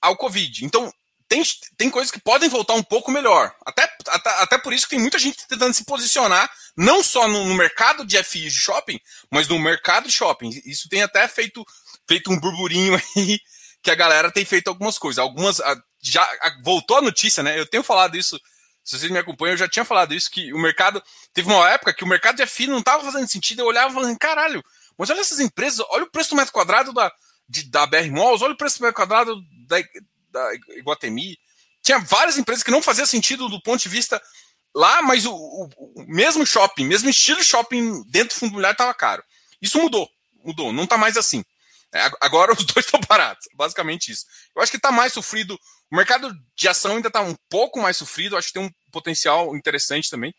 [0.00, 0.64] ao Covid.
[0.64, 0.90] Então,
[1.28, 1.42] tem,
[1.76, 3.54] tem coisas que podem voltar um pouco melhor.
[3.66, 7.44] Até, até, até por isso que tem muita gente tentando se posicionar, não só no,
[7.44, 8.98] no, mercado de FIs de shopping,
[9.30, 10.50] mas no mercado de shopping.
[10.64, 11.64] Isso tem até feito,
[12.08, 13.40] feito um burburinho aí,
[13.82, 15.18] que a galera tem feito algumas coisas.
[15.18, 15.60] Algumas.
[16.02, 16.26] Já
[16.62, 17.58] voltou a notícia, né?
[17.58, 18.40] Eu tenho falado isso.
[18.82, 21.02] Se vocês me acompanham, eu já tinha falado isso, que o mercado.
[21.32, 23.60] Teve uma época que o mercado de FI não estava fazendo sentido.
[23.60, 24.62] Eu olhava e falava, caralho,
[24.98, 27.10] mas olha essas empresas, olha o preço do metro quadrado da,
[27.48, 29.76] de, da BR Malls, olha o preço do metro quadrado da,
[30.30, 31.38] da Iguatemi.
[31.82, 34.20] Tinha várias empresas que não fazia sentido do ponto de vista
[34.74, 38.94] lá, mas o, o, o mesmo shopping, mesmo estilo shopping dentro do fundo imobiliário estava
[38.94, 39.22] caro.
[39.60, 40.08] Isso mudou,
[40.44, 41.44] mudou, não está mais assim.
[41.94, 44.26] É, agora os dois estão parados, basicamente isso.
[44.54, 45.58] Eu acho que está mais sofrido.
[45.90, 49.54] O mercado de ação ainda está um pouco mais sofrido, acho que tem um potencial
[49.54, 50.34] interessante também.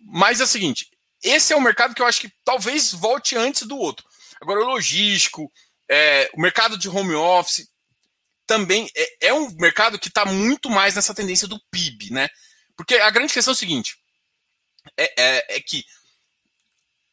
[0.00, 0.88] Mas é o seguinte:
[1.22, 4.06] esse é um mercado que eu acho que talvez volte antes do outro.
[4.40, 5.50] Agora, o logístico,
[5.90, 7.68] é, o mercado de home office,
[8.46, 12.28] também é, é um mercado que está muito mais nessa tendência do PIB, né?
[12.76, 13.96] Porque a grande questão é o seguinte:
[14.96, 15.84] é, é, é que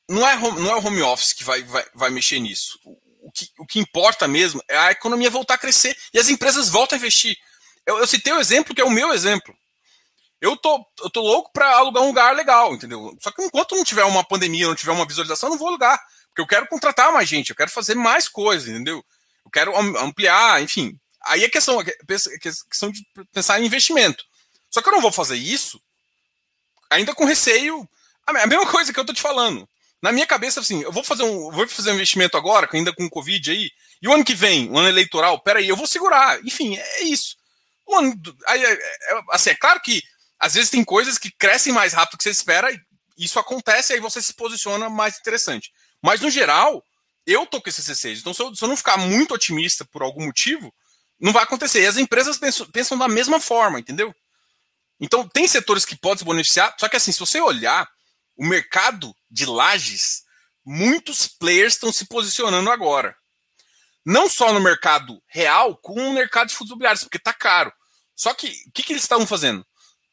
[0.09, 2.77] não é, home, não é o home office que vai, vai, vai mexer nisso.
[3.21, 6.67] O, que, o que importa mesmo é a economia voltar a crescer e as empresas
[6.67, 7.37] voltam a investir.
[7.85, 9.55] Eu, eu citei o exemplo que é o meu exemplo.
[10.41, 13.15] Eu tô, eu tô louco para alugar um lugar legal, entendeu?
[13.21, 16.03] Só que enquanto não tiver uma pandemia, não tiver uma visualização, eu não vou alugar.
[16.31, 19.03] Porque eu quero contratar mais gente, eu quero fazer mais coisas, entendeu?
[19.45, 24.23] Eu quero ampliar, enfim aí é questão, é questão de pensar em investimento.
[24.69, 25.81] Só que eu não vou fazer isso
[26.89, 27.87] ainda com receio.
[28.25, 29.67] A mesma coisa que eu tô te falando.
[30.01, 33.05] Na minha cabeça, assim, eu vou fazer um, vou fazer um investimento agora, ainda com
[33.05, 33.69] o Covid aí,
[34.01, 36.43] e o ano que vem, o ano eleitoral, peraí, eu vou segurar.
[36.43, 37.37] Enfim, é isso.
[37.85, 40.01] O ano, aí, é, é, assim, é claro que
[40.39, 42.79] às vezes tem coisas que crescem mais rápido do que você espera, e
[43.15, 45.71] isso acontece, aí você se posiciona mais interessante.
[46.01, 46.83] Mas, no geral,
[47.25, 48.19] eu tô com esse C6.
[48.19, 50.73] Então, se eu, se eu não ficar muito otimista por algum motivo,
[51.19, 51.81] não vai acontecer.
[51.81, 54.13] E as empresas pensam, pensam da mesma forma, entendeu?
[54.99, 57.89] Então, tem setores que podem se beneficiar, só que assim, se você olhar
[58.35, 60.23] o mercado de lajes,
[60.65, 63.15] muitos players estão se posicionando agora.
[64.05, 67.71] Não só no mercado real, como no mercado de fundos imobiliários, porque está caro.
[68.15, 69.65] Só que o que, que eles estão fazendo?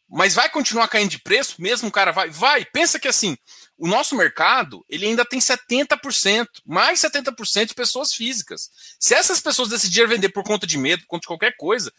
[0.09, 1.61] Mas vai continuar caindo de preço?
[1.61, 2.31] Mesmo o cara vai?
[2.31, 2.65] Vai.
[2.65, 3.37] Pensa que assim,
[3.79, 8.71] o nosso mercado, ele ainda tem 70%, mais 70% de pessoas físicas.
[8.99, 11.93] Se essas pessoas decidirem vender por conta de medo, por conta de qualquer coisa,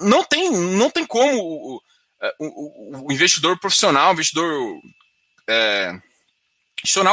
[0.00, 1.82] não tem, não tem como o,
[2.38, 4.80] o, o investidor profissional, o investidor
[5.48, 6.00] é,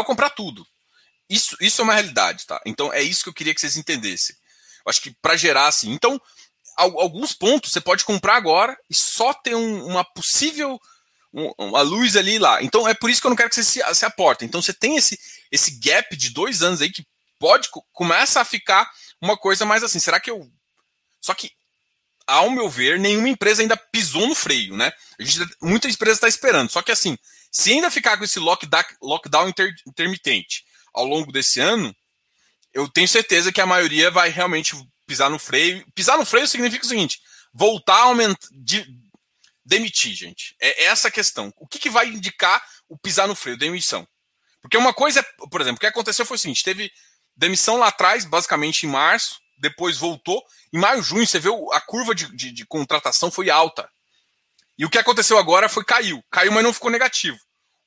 [0.03, 0.65] comprar tudo.
[1.27, 2.61] Isso, isso é uma realidade, tá?
[2.65, 4.35] Então é isso que eu queria que vocês entendessem.
[4.85, 5.91] Eu acho que para gerar assim.
[5.91, 6.21] Então,
[6.77, 10.79] alguns pontos você pode comprar agora e só ter um, uma possível
[11.33, 12.61] uma luz ali lá.
[12.63, 14.05] Então é por isso que eu não quero que você se, se.
[14.41, 15.19] Então você tem esse,
[15.51, 17.05] esse gap de dois anos aí que
[17.39, 18.89] pode começa a ficar
[19.21, 19.99] uma coisa mais assim.
[19.99, 20.49] Será que eu.
[21.21, 21.51] Só que,
[22.25, 24.91] ao meu ver, nenhuma empresa ainda pisou no freio, né?
[25.19, 26.71] A gente, muita empresa está esperando.
[26.71, 27.17] Só que assim,
[27.51, 30.63] se ainda ficar com esse lockdown, lockdown inter, intermitente
[30.93, 31.95] ao longo desse ano,
[32.73, 35.85] eu tenho certeza que a maioria vai realmente pisar no freio.
[35.95, 37.19] Pisar no freio significa o seguinte:
[37.53, 38.85] voltar a aumentar, de,
[39.67, 40.55] demitir, gente.
[40.59, 41.53] É essa a questão.
[41.57, 44.07] O que, que vai indicar o pisar no freio, demissão?
[44.61, 46.91] Porque uma coisa, é, por exemplo, o que aconteceu foi o seguinte: teve
[47.35, 50.41] demissão lá atrás, basicamente em março, depois voltou.
[50.73, 53.89] Em maio, junho, você vê a curva de, de, de contratação foi alta.
[54.77, 56.23] E o que aconteceu agora foi caiu.
[56.31, 57.37] Caiu, mas não ficou negativo.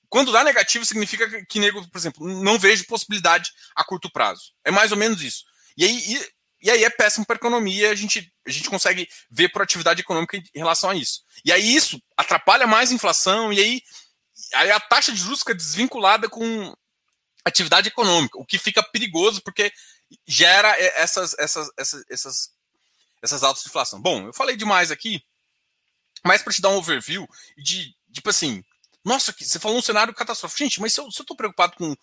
[0.09, 4.53] Quando dá negativo, significa que, nego, por exemplo, não vejo possibilidade a curto prazo.
[4.65, 5.45] É mais ou menos isso.
[5.77, 6.31] E aí,
[6.63, 10.01] e aí é péssimo para a economia, a gente, a gente consegue ver por atividade
[10.01, 11.23] econômica em relação a isso.
[11.45, 13.83] E aí isso atrapalha mais a inflação, e aí,
[14.55, 16.75] aí a taxa de juros fica desvinculada com
[17.45, 19.73] atividade econômica, o que fica perigoso porque
[20.27, 22.51] gera essas, essas, essas, essas,
[23.23, 24.01] essas altas de inflação.
[24.01, 25.23] Bom, eu falei demais aqui,
[26.25, 28.63] mas para te dar um overview de, tipo assim,
[29.05, 30.59] nossa, você falou um cenário catastrófico.
[30.59, 31.97] Gente, mas se eu estou preocupado com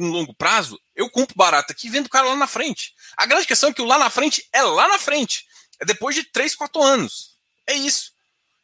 [0.00, 2.94] com longo prazo, eu compro barato aqui e vendo o cara lá na frente.
[3.16, 5.46] A grande questão é que o lá na frente é lá na frente.
[5.78, 7.36] É depois de 3, 4 anos.
[7.66, 8.12] É isso.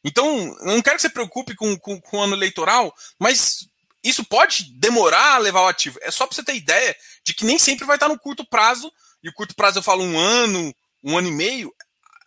[0.03, 3.68] Então, não quero que você preocupe com, com, com o ano eleitoral, mas
[4.03, 5.99] isso pode demorar a levar o ativo.
[6.03, 8.92] É só para você ter ideia de que nem sempre vai estar no curto prazo,
[9.22, 11.75] e o curto prazo eu falo um ano, um ano e meio,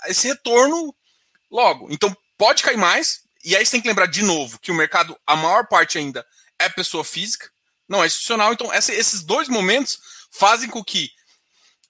[0.08, 0.94] esse retorno
[1.50, 1.88] logo.
[1.90, 5.18] Então, pode cair mais, e aí você tem que lembrar de novo que o mercado,
[5.26, 6.26] a maior parte ainda
[6.60, 7.50] é pessoa física,
[7.90, 8.54] não é institucional.
[8.54, 10.00] Então, essa, esses dois momentos
[10.32, 11.10] fazem com que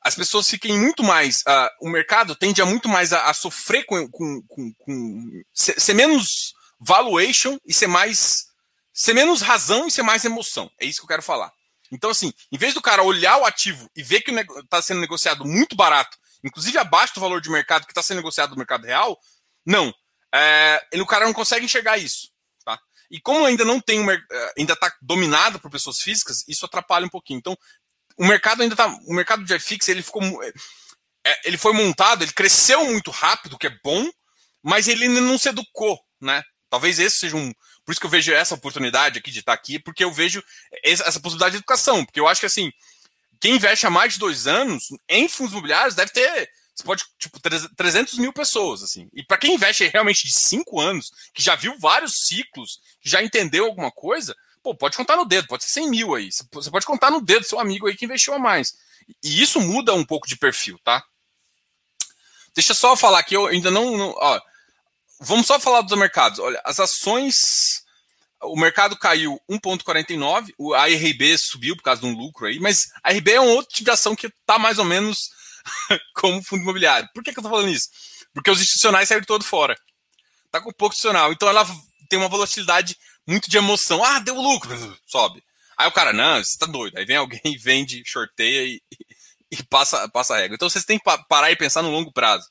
[0.02, 1.42] as pessoas fiquem muito mais.
[1.42, 4.10] Uh, o mercado tende a muito mais a, a sofrer com.
[4.10, 8.46] com, com, com ser, ser, menos valuation e ser mais.
[8.94, 10.72] ser menos razão e ser mais emoção.
[10.80, 11.52] É isso que eu quero falar.
[11.92, 15.44] Então, assim, em vez do cara olhar o ativo e ver que está sendo negociado
[15.44, 19.20] muito barato, inclusive abaixo do valor de mercado que está sendo negociado no mercado real,
[19.66, 19.94] não.
[20.34, 22.30] É, ele, o cara não consegue enxergar isso.
[23.10, 27.10] E como ainda não tem eh, ainda está dominado por pessoas físicas, isso atrapalha um
[27.10, 27.40] pouquinho.
[27.40, 27.58] Então,
[28.18, 32.34] o mercado ainda está, o mercado de FX ele ficou, é, ele foi montado, ele
[32.34, 34.08] cresceu muito rápido, que é bom,
[34.62, 36.44] mas ele ainda não se educou, né?
[36.70, 37.52] Talvez esse seja um,
[37.84, 40.44] por isso que eu vejo essa oportunidade aqui de estar aqui, porque eu vejo
[40.84, 42.72] essa possibilidade de educação, porque eu acho que assim,
[43.40, 47.40] quem investe há mais de dois anos em fundos imobiliários deve ter você pode, tipo,
[47.76, 49.10] 300 mil pessoas, assim.
[49.14, 53.22] E para quem investe realmente de 5 anos, que já viu vários ciclos, que já
[53.22, 56.30] entendeu alguma coisa, pô, pode contar no dedo, pode ser 100 mil aí.
[56.32, 58.76] Você pode contar no dedo seu amigo aí que investiu a mais.
[59.22, 61.04] E isso muda um pouco de perfil, tá?
[62.56, 63.98] Deixa só falar que eu ainda não.
[63.98, 64.40] não ó,
[65.20, 66.40] vamos só falar dos mercados.
[66.40, 67.84] Olha, as ações.
[68.42, 73.12] O mercado caiu 1,49, a RB subiu por causa de um lucro aí, mas a
[73.12, 75.30] RB é um outro tipo de ação que está mais ou menos
[76.16, 77.10] como fundo imobiliário.
[77.14, 77.90] Por que, que eu tô falando isso?
[78.34, 79.76] Porque os institucionais saíram todo fora.
[80.52, 81.32] Tá com pouco institucional.
[81.32, 81.66] Então ela
[82.10, 84.04] tem uma volatilidade muito de emoção.
[84.04, 84.72] Ah, deu lucro,
[85.06, 85.44] sobe.
[85.78, 86.98] Aí o cara, não, você tá doido.
[86.98, 88.82] Aí vem alguém, vende, shorteia e,
[89.52, 90.56] e passa, passa a regra.
[90.56, 92.48] Então vocês têm que parar e pensar no longo prazo.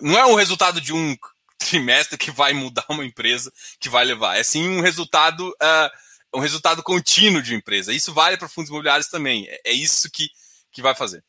[0.00, 1.16] Não é o resultado de um
[1.58, 4.36] trimestre que vai mudar uma empresa que vai levar.
[4.36, 7.92] É sim um resultado, uh, um resultado contínuo de empresa.
[7.92, 9.46] Isso vale para fundos imobiliários também.
[9.48, 10.28] É, é isso que,
[10.72, 11.22] que vai fazer.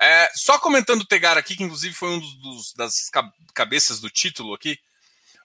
[0.00, 3.10] É, só comentando o Tegar aqui, que inclusive foi um dos, das
[3.54, 4.78] cabeças do título aqui.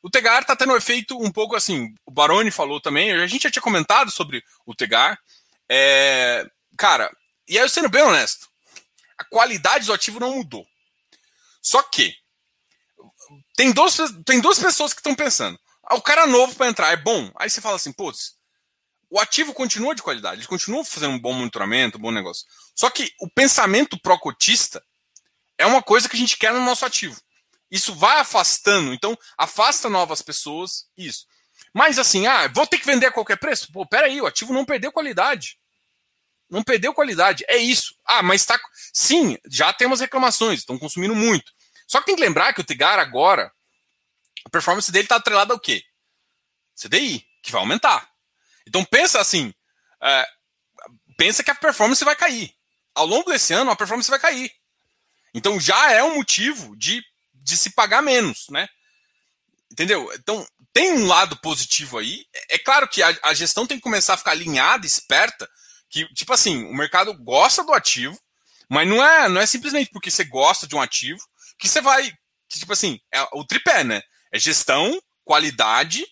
[0.04, 1.94] O Tegar tá tendo um efeito um pouco assim.
[2.06, 5.20] O Baroni falou também, a gente já tinha comentado sobre o Tegar.
[5.70, 6.46] É,
[6.78, 7.10] cara,
[7.48, 8.50] e aí eu sendo bem honesto,
[9.18, 10.66] a qualidade do ativo não mudou.
[11.62, 12.14] Só que
[13.56, 15.60] tem, dois, tem duas pessoas que estão pensando.
[15.84, 17.32] Ah, o cara novo para entrar é bom.
[17.36, 18.36] Aí você fala assim, putz,
[19.12, 22.48] o ativo continua de qualidade, ele continua fazendo um bom monitoramento, um bom negócio.
[22.74, 24.82] Só que o pensamento pró-cotista
[25.58, 27.22] é uma coisa que a gente quer no nosso ativo.
[27.70, 31.28] Isso vai afastando, então afasta novas pessoas, isso.
[31.74, 33.70] Mas assim, ah, vou ter que vender a qualquer preço?
[33.74, 35.60] Pô, peraí, o ativo não perdeu qualidade.
[36.50, 37.94] Não perdeu qualidade, é isso.
[38.06, 38.58] Ah, mas está.
[38.94, 41.52] Sim, já temos reclamações, estão consumindo muito.
[41.86, 43.52] Só que tem que lembrar que o Tigar agora,
[44.46, 45.84] a performance dele está atrelada ao quê?
[46.76, 48.11] CDI, que vai aumentar.
[48.72, 49.54] Então pensa assim,
[50.02, 50.26] é,
[51.18, 52.54] pensa que a performance vai cair.
[52.96, 54.50] Ao longo desse ano, a performance vai cair.
[55.34, 57.04] Então já é um motivo de,
[57.34, 58.70] de se pagar menos, né?
[59.70, 60.10] Entendeu?
[60.14, 62.26] Então tem um lado positivo aí.
[62.50, 65.50] É claro que a, a gestão tem que começar a ficar alinhada, esperta,
[65.90, 68.18] que tipo assim, o mercado gosta do ativo,
[68.70, 71.20] mas não é, não é simplesmente porque você gosta de um ativo
[71.60, 72.10] que você vai,
[72.48, 74.02] que, tipo assim, é o tripé, né?
[74.32, 76.06] É gestão, qualidade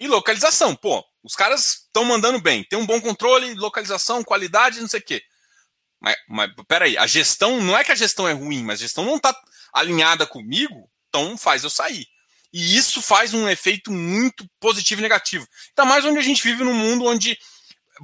[0.00, 0.74] e localização.
[0.74, 2.62] Pô, os caras estão mandando bem.
[2.62, 5.22] Tem um bom controle, localização, qualidade, não sei o quê.
[5.98, 9.04] Mas, mas peraí, a gestão, não é que a gestão é ruim, mas a gestão
[9.04, 9.34] não está
[9.72, 12.06] alinhada comigo, então faz eu sair.
[12.52, 15.48] E isso faz um efeito muito positivo e negativo.
[15.70, 17.36] Ainda mais onde a gente vive num mundo onde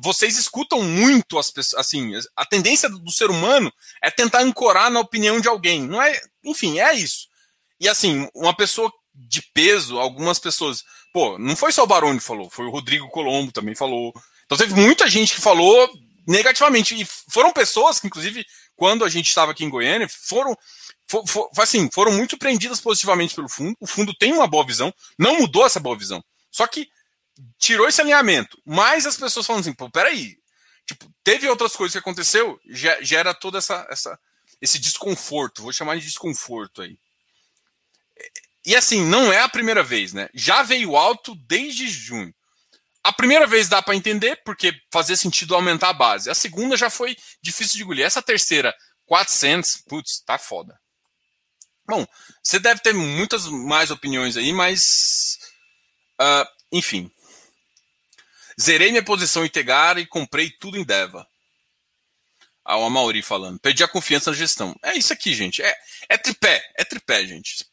[0.02, 5.00] vocês escutam muito as pessoas, assim, a tendência do ser humano é tentar ancorar na
[5.00, 5.86] opinião de alguém.
[5.86, 7.28] Não é, enfim, é isso.
[7.78, 8.92] E assim, uma pessoa
[9.28, 13.08] de peso, algumas pessoas Pô, não foi só o Baroni que falou, foi o Rodrigo
[13.08, 14.12] Colombo também falou.
[14.46, 15.90] Então teve muita gente que falou
[16.26, 17.00] negativamente.
[17.00, 20.56] E foram pessoas que, inclusive, quando a gente estava aqui em Goiânia, foram.
[21.08, 23.76] For, for, assim, foram muito surpreendidas positivamente pelo fundo.
[23.80, 26.22] O fundo tem uma boa visão, não mudou essa boa visão.
[26.50, 26.88] Só que
[27.58, 28.56] tirou esse alinhamento.
[28.64, 30.38] Mas as pessoas falam assim, pô, peraí.
[30.86, 32.60] Tipo, teve outras coisas que aconteceu,
[33.00, 34.18] gera todo essa, essa,
[34.60, 35.62] esse desconforto.
[35.62, 36.96] Vou chamar de desconforto aí.
[38.64, 40.28] E assim, não é a primeira vez, né?
[40.34, 42.34] Já veio alto desde junho.
[43.02, 46.28] A primeira vez dá para entender, porque fazia sentido aumentar a base.
[46.28, 48.04] A segunda já foi difícil de engolir.
[48.04, 48.74] Essa terceira,
[49.06, 50.78] 400, putz, tá foda.
[51.86, 52.06] Bom,
[52.42, 55.38] você deve ter muitas mais opiniões aí, mas.
[56.20, 57.10] Uh, enfim.
[58.60, 61.26] Zerei minha posição em Tegar e comprei tudo em Deva.
[62.62, 63.58] Ah, o falando.
[63.58, 64.78] Perdi a confiança na gestão.
[64.82, 65.62] É isso aqui, gente.
[65.62, 65.74] É,
[66.10, 66.62] é tripé.
[66.76, 67.66] É tripé, gente.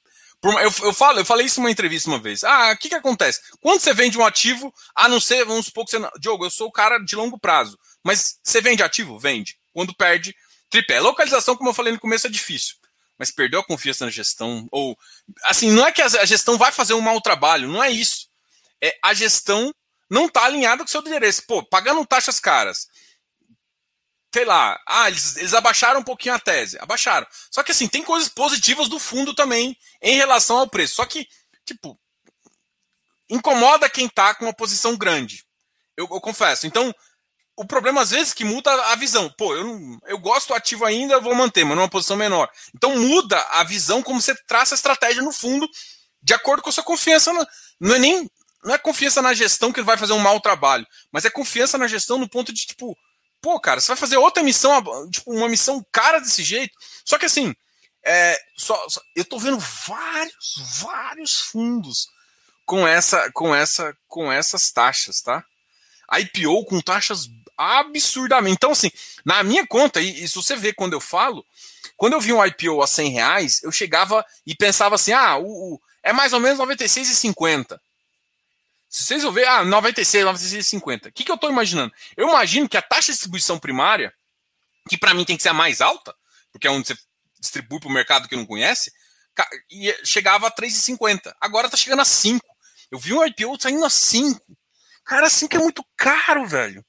[0.43, 2.43] Eu, eu, falo, eu falei isso numa entrevista uma vez.
[2.43, 3.41] Ah, o que, que acontece?
[3.59, 6.09] Quando você vende um ativo, a não ser, vamos supor que você.
[6.19, 7.77] Diogo, eu sou o cara de longo prazo.
[8.03, 9.17] Mas você vende ativo?
[9.17, 9.57] Vende.
[9.73, 10.35] Quando perde,
[10.69, 10.99] tripé.
[10.99, 12.75] Localização, como eu falei no começo, é difícil.
[13.17, 14.67] Mas perdeu a confiança na gestão.
[14.71, 14.97] Ou.
[15.45, 18.27] Assim, não é que a gestão vai fazer um mau trabalho, não é isso.
[18.81, 19.73] É a gestão
[20.09, 21.43] não está alinhada com o seu endereço.
[21.47, 22.87] Pô, pagando taxas caras,
[24.37, 26.77] sei lá, ah, eles, eles abaixaram um pouquinho a tese.
[26.79, 27.25] Abaixaram.
[27.49, 30.97] Só que assim, tem coisas positivas do fundo também em relação ao preço.
[30.97, 31.27] Só que,
[31.65, 31.99] tipo,
[33.27, 35.43] incomoda quem tá com uma posição grande.
[35.97, 36.67] Eu, eu confesso.
[36.67, 36.93] Então,
[37.55, 39.27] o problema às vezes é que muda a visão.
[39.35, 42.47] Pô, eu, eu gosto ativo ainda, vou manter, mas numa posição menor.
[42.75, 45.67] Então muda a visão como você traça a estratégia no fundo,
[46.21, 47.33] de acordo com a sua confiança.
[47.79, 48.29] Não é nem
[48.63, 51.77] não é confiança na gestão que ele vai fazer um mau trabalho, mas é confiança
[51.77, 52.95] na gestão no ponto de tipo,
[53.47, 56.77] pô, cara, você vai fazer outra missão, tipo, uma missão cara desse jeito.
[57.05, 57.55] Só que assim,
[58.03, 62.09] é, só, só, eu tô vendo vários, vários fundos
[62.65, 65.45] com essa, com essa, com essas taxas, tá?
[66.19, 68.55] IPO com taxas absurdamente.
[68.55, 68.91] Então, assim,
[69.23, 71.45] na minha conta, e, e se você vê quando eu falo,
[71.95, 75.45] quando eu vi um IPO a 100 reais, eu chegava e pensava assim, ah, o,
[75.75, 77.79] o é mais ou menos 96,50.
[78.97, 81.09] Se vocês vão ver, ah, 96, 96,50.
[81.09, 81.93] O que, que eu estou imaginando?
[82.15, 84.11] Eu imagino que a taxa de distribuição primária,
[84.89, 86.15] que para mim tem que ser a mais alta,
[86.51, 86.97] porque é onde você
[87.39, 88.91] distribui para o mercado que não conhece,
[90.03, 91.31] chegava a 3,50.
[91.39, 92.43] Agora está chegando a 5.
[92.89, 94.57] Eu vi um IPO saindo a 5.
[95.05, 96.83] Cara, 5 é muito caro, velho.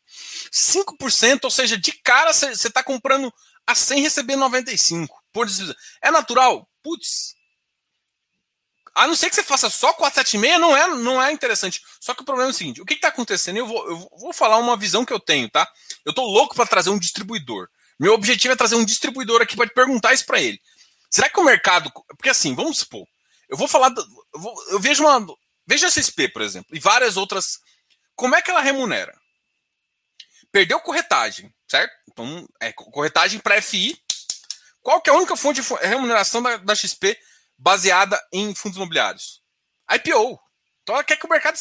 [0.50, 3.30] 5%, ou seja, de cara você está comprando
[3.66, 5.14] a 100 recebendo 95.
[5.30, 5.46] Por
[6.02, 6.66] É natural?
[6.82, 7.34] Putz,
[8.98, 11.80] a não ser que você faça só 476, não é, não é interessante.
[12.00, 13.56] Só que o problema é o seguinte: o que está acontecendo?
[13.56, 15.70] Eu vou, eu vou falar uma visão que eu tenho, tá?
[16.04, 17.68] Eu tô louco para trazer um distribuidor.
[17.98, 20.60] Meu objetivo é trazer um distribuidor aqui para perguntar isso para ele.
[21.08, 21.92] Será que o mercado.
[22.08, 23.06] Porque assim, vamos supor.
[23.48, 23.92] Eu vou falar.
[24.34, 25.24] Eu, vou, eu vejo uma.
[25.64, 27.60] Veja a XP, por exemplo, e várias outras.
[28.16, 29.16] Como é que ela remunera?
[30.50, 31.92] Perdeu corretagem, certo?
[32.10, 33.96] Então, é corretagem para FI,
[34.82, 37.16] Qual que é a única fonte de remuneração da, da XP
[37.58, 39.42] baseada em fundos imobiliários?
[39.90, 40.40] IPO.
[40.82, 41.58] Então ela quer que o mercado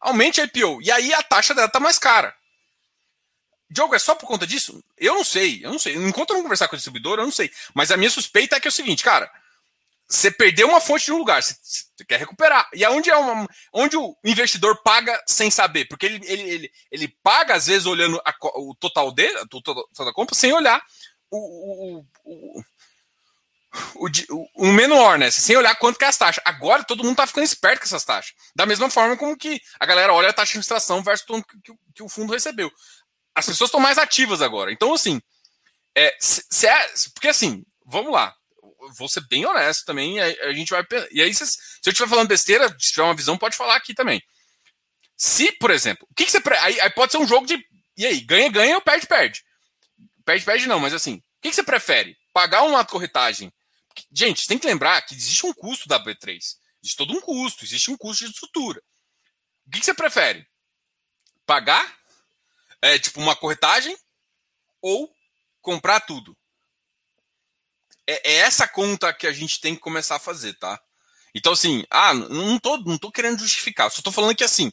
[0.00, 0.82] aumente a IPO.
[0.82, 2.36] E aí a taxa dela tá mais cara.
[3.70, 4.82] Diogo, é só por conta disso?
[4.96, 5.94] Eu não sei, eu não sei.
[5.94, 7.50] Enquanto eu não conversar com o distribuidor, eu não sei.
[7.74, 9.30] Mas a minha suspeita é que é o seguinte, cara.
[10.08, 11.54] Você perdeu uma fonte de um lugar, você,
[12.08, 12.66] quer recuperar.
[12.72, 15.84] E aonde é uma, onde o investidor paga sem saber?
[15.84, 20.06] Porque ele, ele, ele, ele paga, às vezes, olhando a, o total dele, o total
[20.06, 20.82] da compra, sem olhar
[21.30, 22.62] o, o,
[23.94, 24.08] o,
[24.54, 25.30] o, menor, né?
[25.30, 26.42] Sem olhar quanto que é as taxas.
[26.44, 28.32] Agora todo mundo tá ficando esperto com essas taxas.
[28.56, 31.72] Da mesma forma como que a galera olha a taxa de administração versus o que,
[31.94, 32.70] que, o fundo recebeu.
[33.34, 34.72] As pessoas estão mais ativas agora.
[34.72, 35.20] Então, assim,
[35.94, 38.34] é, se, se é, porque assim, vamos lá
[38.96, 40.84] vou ser bem honesto também, a, gente vai.
[41.10, 43.94] E aí, se, se eu estiver falando besteira, se tiver uma visão, pode falar aqui
[43.94, 44.22] também.
[45.16, 46.40] Se, por exemplo, o que, que você.
[46.60, 47.58] Aí, aí, pode ser um jogo de.
[47.96, 49.42] E aí, ganha, ganha ou perde, perde.
[50.24, 52.16] Perde, perde não, mas assim, o que, que você prefere?
[52.32, 53.52] Pagar uma corretagem.
[54.12, 56.38] Gente, tem que lembrar que existe um custo da B3.
[56.82, 58.82] Existe todo um custo, existe um custo de estrutura.
[59.66, 60.46] O que, que você prefere?
[61.44, 61.96] Pagar,
[62.80, 63.96] é, tipo, uma corretagem
[64.80, 65.12] ou
[65.60, 66.36] comprar tudo?
[68.08, 70.80] é, é essa conta que a gente tem que começar a fazer, tá?
[71.34, 74.72] Então, assim, ah, não tô, não tô querendo justificar, só tô falando que assim,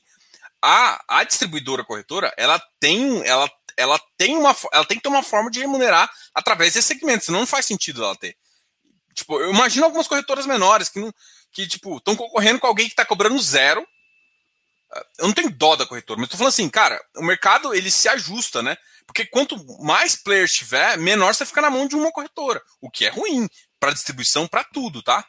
[0.61, 5.21] a, a distribuidora corretora, ela tem, ela, ela tem uma, ela tem que ter uma
[5.21, 8.37] forma de remunerar através desse segmento, senão não faz sentido ela ter.
[9.15, 11.11] Tipo, eu imagino algumas corretoras menores que não,
[11.51, 13.87] que tipo, estão concorrendo com alguém que está cobrando zero.
[15.17, 18.07] Eu não tenho dó da corretora, mas tô falando assim, cara, o mercado ele se
[18.07, 18.77] ajusta, né?
[19.07, 23.05] Porque quanto mais players tiver, menor você fica na mão de uma corretora, o que
[23.05, 23.47] é ruim
[23.79, 25.25] para distribuição, para tudo, tá?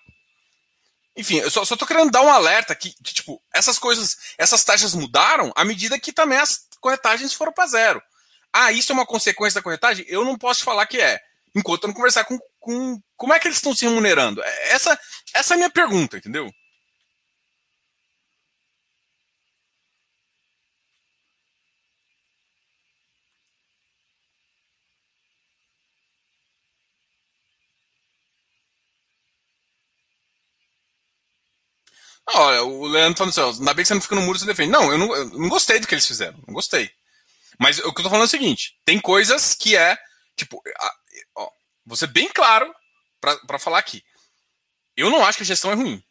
[1.17, 4.63] Enfim, eu só, só tô querendo dar um alerta que, que, tipo, essas coisas, essas
[4.65, 8.03] taxas mudaram à medida que também as corretagens foram para zero.
[8.53, 10.05] Ah, isso é uma consequência da corretagem?
[10.09, 11.19] Eu não posso falar que é,
[11.55, 14.43] enquanto eu não conversar com, com como é que eles estão se remunerando.
[14.43, 14.99] É, essa,
[15.35, 16.51] essa é a minha pergunta, entendeu?
[32.29, 34.71] Olha, o Leandro falando assim, ainda bem que você não fica no muro você defende.
[34.73, 36.39] Não eu, não, eu não gostei do que eles fizeram.
[36.47, 36.91] Não gostei.
[37.59, 39.97] Mas o que eu tô falando é o seguinte: tem coisas que é,
[40.37, 40.63] tipo,
[41.37, 41.51] ó,
[41.87, 42.75] vou ser bem claro
[43.21, 44.03] para falar aqui.
[44.97, 46.03] Eu não acho que a gestão é ruim.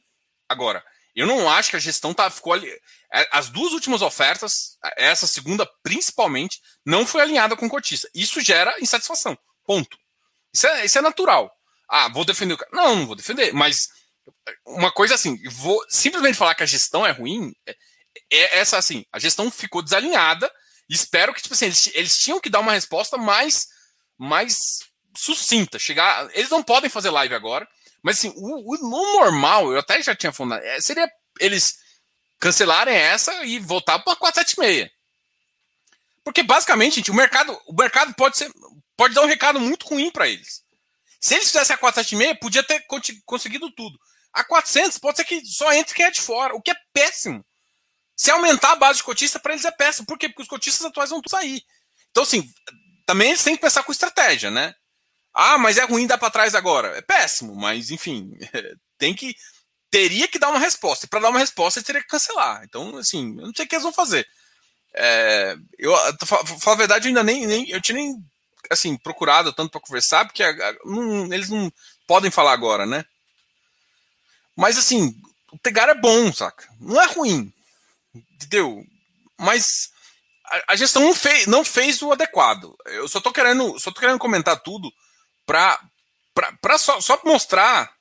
[0.47, 0.83] Agora,
[1.15, 2.69] eu não acho que a gestão tá, ficou ali.
[3.13, 8.09] É, as duas últimas ofertas, essa segunda principalmente, não foi alinhada com o cotista.
[8.13, 9.38] Isso gera insatisfação.
[9.65, 9.97] Ponto.
[10.53, 11.51] Isso é, isso é natural.
[11.89, 12.71] Ah, vou defender o cara.
[12.73, 13.89] Não, não vou defender, mas
[14.65, 17.75] uma coisa assim, vou simplesmente falar que a gestão é ruim, é,
[18.31, 20.51] é essa assim, a gestão ficou desalinhada.
[20.89, 23.67] Espero que, tipo assim, eles, eles tinham que dar uma resposta mais,
[24.17, 24.79] mais
[25.15, 25.80] sucinta.
[25.80, 26.30] Chegar.
[26.34, 27.67] Eles não podem fazer live agora,
[28.04, 31.78] mas assim, o, o, normal, eu até já tinha falado, é, seria eles
[32.39, 34.89] cancelarem essa e voltar para 476.
[36.23, 38.51] Porque basicamente, gente, o mercado, o mercado pode ser
[38.97, 40.63] pode dar um recado muito ruim para eles.
[41.19, 42.86] Se eles fizessem a 476, podia ter
[43.25, 43.97] conseguido tudo.
[44.32, 47.43] A 400 pode ser que só entre quem é de fora, o que é péssimo.
[48.15, 50.06] Se aumentar a base de cotista, para eles é péssimo.
[50.06, 50.30] Por quê?
[50.30, 51.62] Porque os cotistas atuais vão sair.
[52.12, 52.49] Então, assim,
[53.06, 54.73] também eles têm que pensar com estratégia, né?
[55.36, 56.98] Ah, mas é ruim dar para trás agora.
[56.98, 58.32] É péssimo, mas enfim,
[58.98, 59.36] tem que.
[59.91, 61.06] Teria que dar uma resposta.
[61.06, 62.63] E para dar uma resposta, eles teriam que cancelar.
[62.63, 64.26] Então, assim, eu não sei o que eles vão fazer.
[64.93, 65.93] É, eu,
[66.26, 67.69] falar a verdade, eu ainda nem, nem.
[67.69, 68.15] Eu tinha nem
[68.71, 71.71] assim, procurado tanto para conversar, porque a, a, não, eles não
[72.08, 73.06] podem falar agora, né?
[74.56, 75.13] Mas assim,
[75.52, 76.67] o Tegar é bom, saca?
[76.80, 77.54] Não é ruim.
[78.36, 78.84] Entendeu?
[79.38, 79.91] Mas
[80.45, 82.76] a, a gestão não fez, não fez o adequado.
[82.86, 84.91] Eu só tô querendo, só tô querendo comentar tudo
[85.45, 85.79] para
[86.34, 87.93] para só, só mostrar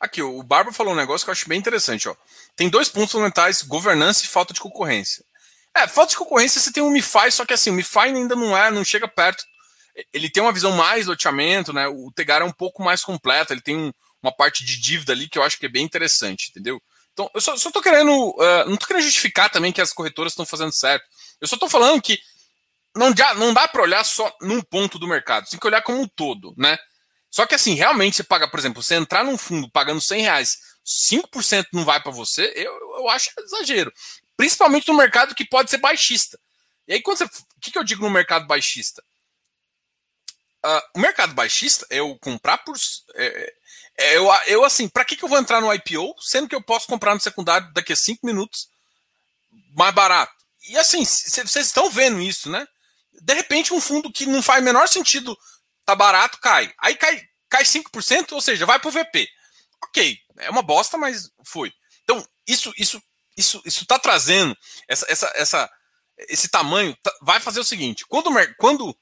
[0.00, 2.08] Aqui, o Barba falou um negócio que eu acho bem interessante.
[2.08, 2.16] Ó.
[2.56, 5.24] Tem dois pontos fundamentais: governança e falta de concorrência.
[5.72, 8.56] É, falta de concorrência você tem o MiFi, só que assim, o MiFi ainda não
[8.56, 9.44] é, não chega perto
[10.12, 11.86] ele tem uma visão mais loteamento, né?
[11.86, 15.28] O Tegar é um pouco mais completo, ele tem um, uma parte de dívida ali
[15.28, 16.82] que eu acho que é bem interessante, entendeu?
[17.12, 18.10] Então, eu só, tô querendo.
[18.10, 21.04] Uh, não tô querendo justificar também que as corretoras estão fazendo certo.
[21.40, 22.18] Eu só tô falando que
[22.96, 26.00] não, já, não dá para olhar só num ponto do mercado, tem que olhar como
[26.00, 26.78] um todo, né?
[27.30, 30.58] Só que assim, realmente você paga, por exemplo, você entrar num fundo pagando 100 reais,
[30.84, 33.92] 5% não vai para você, eu, eu acho exagero.
[34.36, 36.38] Principalmente no mercado que pode ser baixista.
[36.86, 37.24] E aí, quando você.
[37.24, 39.02] O que, que eu digo no mercado baixista?
[40.64, 42.76] Uh, o mercado baixista é eu comprar por.
[43.14, 43.54] É,
[43.96, 46.86] eu, eu, assim, para que, que eu vou entrar no IPO, sendo que eu posso
[46.86, 48.68] comprar no secundário daqui a cinco minutos
[49.74, 50.42] mais barato?
[50.68, 52.66] e assim, vocês estão vendo isso, né?
[53.20, 55.36] De repente, um fundo que não faz menor sentido,
[55.84, 56.72] tá barato, cai.
[56.78, 59.28] Aí cai, cai 5%, ou seja, vai pro VP.
[59.84, 61.72] Ok, é uma bosta, mas foi.
[62.04, 63.02] Então, isso, isso,
[63.36, 64.56] isso, isso tá trazendo
[64.88, 65.70] essa, essa, essa,
[66.28, 68.96] esse tamanho, tá, vai fazer o seguinte: quando, quando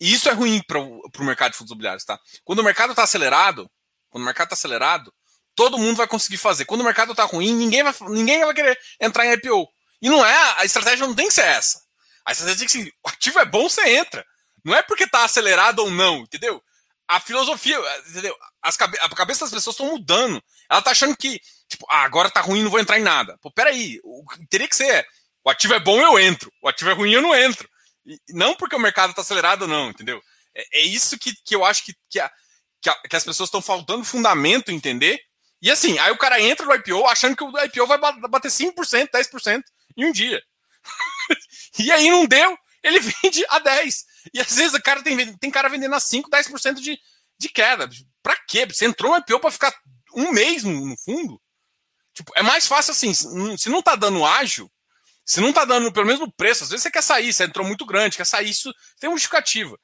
[0.00, 2.18] e isso é ruim para o mercado de fundos imobiliários, tá?
[2.44, 3.70] Quando o mercado está acelerado,
[4.14, 5.12] quando o mercado está acelerado,
[5.56, 6.66] todo mundo vai conseguir fazer.
[6.66, 9.68] Quando o mercado está ruim, ninguém vai, ninguém vai querer entrar em IPO.
[10.00, 11.82] E não é, a estratégia não tem que ser essa.
[12.24, 14.24] A estratégia tem que ser, o ativo é bom, você entra.
[14.64, 16.62] Não é porque está acelerado ou não, entendeu?
[17.08, 17.76] A filosofia,
[18.08, 18.36] entendeu?
[18.62, 20.40] As cabe a cabeça das pessoas estão mudando.
[20.70, 23.36] Ela tá achando que, tipo, ah, agora tá ruim, não vou entrar em nada.
[23.42, 25.04] Pô, peraí, o que teria que ser
[25.44, 26.52] o ativo é bom, eu entro.
[26.62, 27.68] O ativo é ruim, eu não entro.
[28.06, 30.22] E não porque o mercado está acelerado, não, entendeu?
[30.54, 32.30] É, é, isso que, que eu acho que, que, a,
[32.84, 35.18] que, a, que as pessoas estão faltando fundamento entender.
[35.62, 39.08] E assim, aí o cara entra no IPO achando que o IPO vai bater 5%,
[39.10, 39.62] 10%
[39.96, 40.42] em um dia.
[41.80, 44.04] e aí não deu, ele vende a 10%.
[44.34, 46.98] E às vezes o cara tem, tem cara vendendo a 5%, 10% de,
[47.38, 47.88] de queda.
[48.22, 48.66] Pra quê?
[48.66, 49.74] Você entrou no IPO para ficar
[50.14, 51.40] um mês no, no fundo?
[52.12, 54.70] Tipo, é mais fácil assim, se não tá dando ágil,
[55.24, 57.86] se não tá dando pelo mesmo preço, às vezes você quer sair, você entrou muito
[57.86, 59.76] grande, quer sair, isso tem uma justificativa.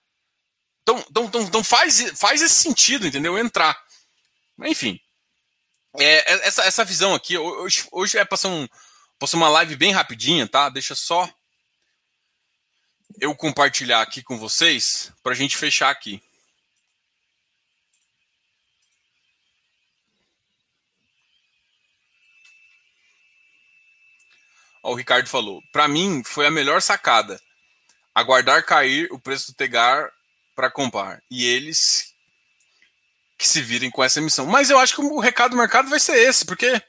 [0.82, 3.38] Então, então, então, então faz, faz esse sentido, entendeu?
[3.38, 3.80] Entrar.
[4.64, 4.98] Enfim.
[5.98, 8.68] É, é, essa, essa visão aqui, hoje, hoje é passar um,
[9.18, 10.68] passar uma live bem rapidinha, tá?
[10.68, 11.28] Deixa só
[13.20, 16.22] eu compartilhar aqui com vocês para a gente fechar aqui.
[24.82, 27.40] O Ricardo falou: para mim foi a melhor sacada.
[28.14, 30.10] Aguardar cair o preço do Tegar
[30.60, 31.22] para comprar.
[31.30, 32.14] E eles
[33.38, 34.44] que se virem com essa emissão.
[34.44, 36.80] Mas eu acho que o recado do mercado vai ser esse, porque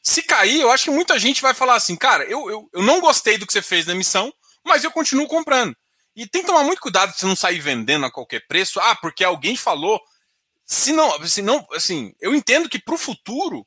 [0.00, 3.00] se cair, eu acho que muita gente vai falar assim, cara, eu, eu, eu não
[3.00, 4.32] gostei do que você fez na emissão,
[4.64, 5.76] mas eu continuo comprando.
[6.14, 8.78] E tem que tomar muito cuidado de não sair vendendo a qualquer preço.
[8.78, 10.00] Ah, porque alguém falou.
[10.64, 13.66] Se não, se não assim, eu entendo que para o futuro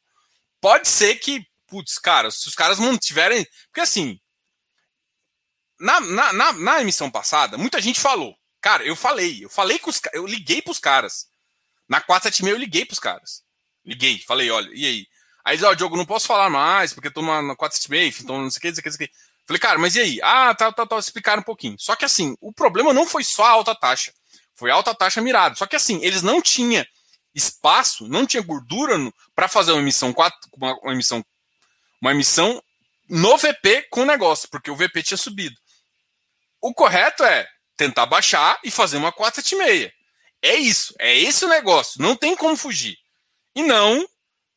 [0.62, 3.46] pode ser que putz, cara, se os caras mantiverem.
[3.66, 4.18] Porque assim,
[5.80, 8.36] na, na, na, na, emissão passada, muita gente falou.
[8.62, 11.28] Cara, eu falei, eu falei com os eu liguei pros caras.
[11.90, 13.44] Na 476 eu liguei pros caras.
[13.84, 15.08] Liguei, falei, olha, e aí?
[15.44, 18.22] Aí eles, ó, oh, Diogo, não posso falar mais, porque eu tô na, na 476,
[18.22, 19.16] então não sei o que, não sei o que, não sei o que.
[19.48, 20.20] Falei, cara, mas e aí?
[20.22, 21.76] Ah, tá, tá, tá, explicaram um pouquinho.
[21.80, 24.14] Só que assim, o problema não foi só a alta taxa.
[24.56, 25.56] Foi a alta taxa mirada.
[25.56, 26.86] Só que assim, eles não tinham
[27.34, 28.96] espaço, não tinha gordura
[29.34, 31.26] para fazer uma emissão 4, uma, uma emissão
[32.02, 32.62] uma emissão
[33.08, 35.56] no VP com negócio, porque o VP tinha subido.
[36.60, 37.48] O correto é
[37.78, 39.92] tentar baixar e fazer uma 476.
[40.42, 42.98] É isso, é esse o negócio, não tem como fugir.
[43.56, 44.08] E não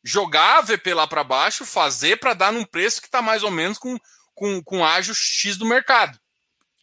[0.02, 3.50] jogar a VP lá para baixo, fazer para dar num preço que está mais ou
[3.50, 3.98] menos com,
[4.34, 6.18] com, com ágio X do mercado,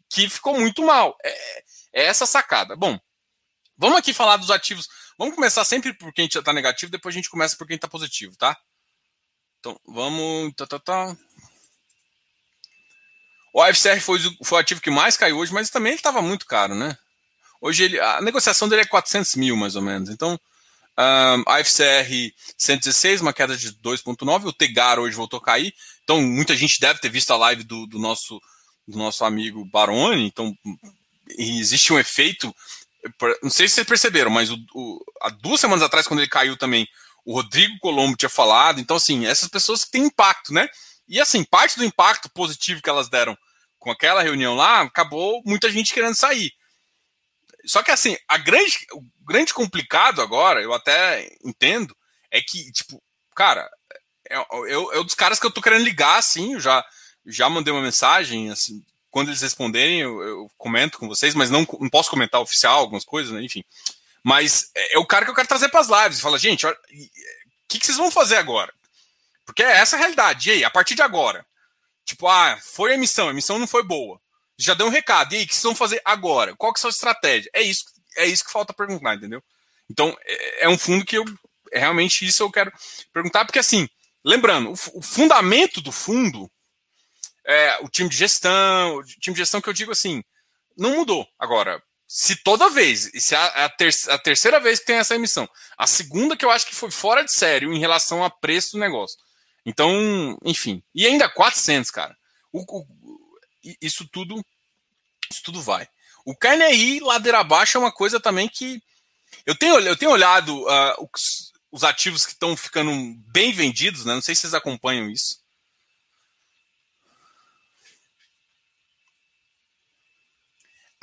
[0.10, 1.16] que ficou muito mal.
[1.24, 1.60] É,
[1.94, 2.76] é essa sacada.
[2.76, 3.00] Bom,
[3.78, 4.88] vamos aqui falar dos ativos.
[5.18, 8.36] Vamos começar sempre por quem está negativo, depois a gente começa por quem está positivo,
[8.36, 8.58] tá?
[9.60, 10.54] Então, vamos.
[10.56, 11.18] Tá, tá, tá.
[13.54, 16.46] O AFCR foi, foi o ativo que mais caiu hoje, mas também ele estava muito
[16.46, 16.98] caro, né?
[17.62, 20.10] Hoje ele, a negociação dele é 400 mil, mais ou menos.
[20.10, 20.40] Então,
[20.98, 24.46] um, AFCR 116, uma queda de 2,9.
[24.46, 25.74] O Tegar hoje voltou a cair.
[26.04, 28.42] Então, muita gente deve ter visto a live do, do nosso,
[28.88, 30.26] do nosso amigo Baroni.
[30.26, 30.56] Então,
[31.38, 32.54] existe um efeito.
[33.42, 36.58] Não sei se vocês perceberam, mas o, o, há duas semanas atrás, quando ele caiu
[36.58, 36.88] também,
[37.26, 38.80] o Rodrigo Colombo tinha falado.
[38.80, 40.68] Então, assim, essas pessoas têm impacto, né?
[41.12, 43.38] E, assim, parte do impacto positivo que elas deram
[43.78, 46.54] com aquela reunião lá, acabou muita gente querendo sair.
[47.66, 51.94] Só que, assim, a grande, o grande complicado agora, eu até entendo,
[52.32, 53.04] é que, tipo,
[53.36, 53.70] cara,
[54.30, 56.82] é, é, é um dos caras que eu tô querendo ligar, assim, eu já,
[57.26, 61.68] já mandei uma mensagem, assim, quando eles responderem, eu, eu comento com vocês, mas não,
[61.82, 63.44] não posso comentar oficial, algumas coisas, né?
[63.44, 63.66] Enfim.
[64.24, 66.22] Mas é, é o cara que eu quero trazer para as lives.
[66.22, 66.74] Fala, gente, o
[67.68, 68.74] que, que vocês vão fazer agora?
[69.46, 70.50] Porque é essa a realidade.
[70.50, 71.46] E aí, a partir de agora?
[72.06, 74.20] Tipo, ah, foi a emissão, a emissão não foi boa.
[74.58, 75.34] Já deu um recado.
[75.34, 76.56] E aí, o que vocês vão fazer agora?
[76.56, 77.50] Qual que é a sua estratégia?
[77.54, 77.86] É isso,
[78.18, 79.44] é isso que falta perguntar, entendeu?
[79.90, 81.26] Então, é, é um fundo que eu.
[81.72, 82.72] É realmente isso eu quero
[83.14, 83.88] perguntar, porque assim,
[84.26, 86.52] lembrando, o, o fundamento do fundo
[87.46, 90.22] é o time de gestão, o time de gestão que eu digo assim,
[90.78, 91.26] não mudou.
[91.40, 95.16] Agora, se toda vez, e se é a, ter, a, terceira vez que tem essa
[95.16, 98.74] emissão, a segunda que eu acho que foi fora de sério em relação a preço
[98.74, 99.18] do negócio.
[99.66, 100.84] Então, enfim.
[100.94, 102.18] E ainda 400, cara.
[102.52, 102.88] O, o,
[103.82, 104.44] isso tudo
[105.32, 105.88] isso tudo vai.
[106.26, 108.82] O KNRI, ladeira abaixo, é uma coisa também que.
[109.46, 112.92] Eu tenho, eu tenho olhado uh, os, os ativos que estão ficando
[113.28, 114.14] bem vendidos, né?
[114.14, 115.42] Não sei se vocês acompanham isso.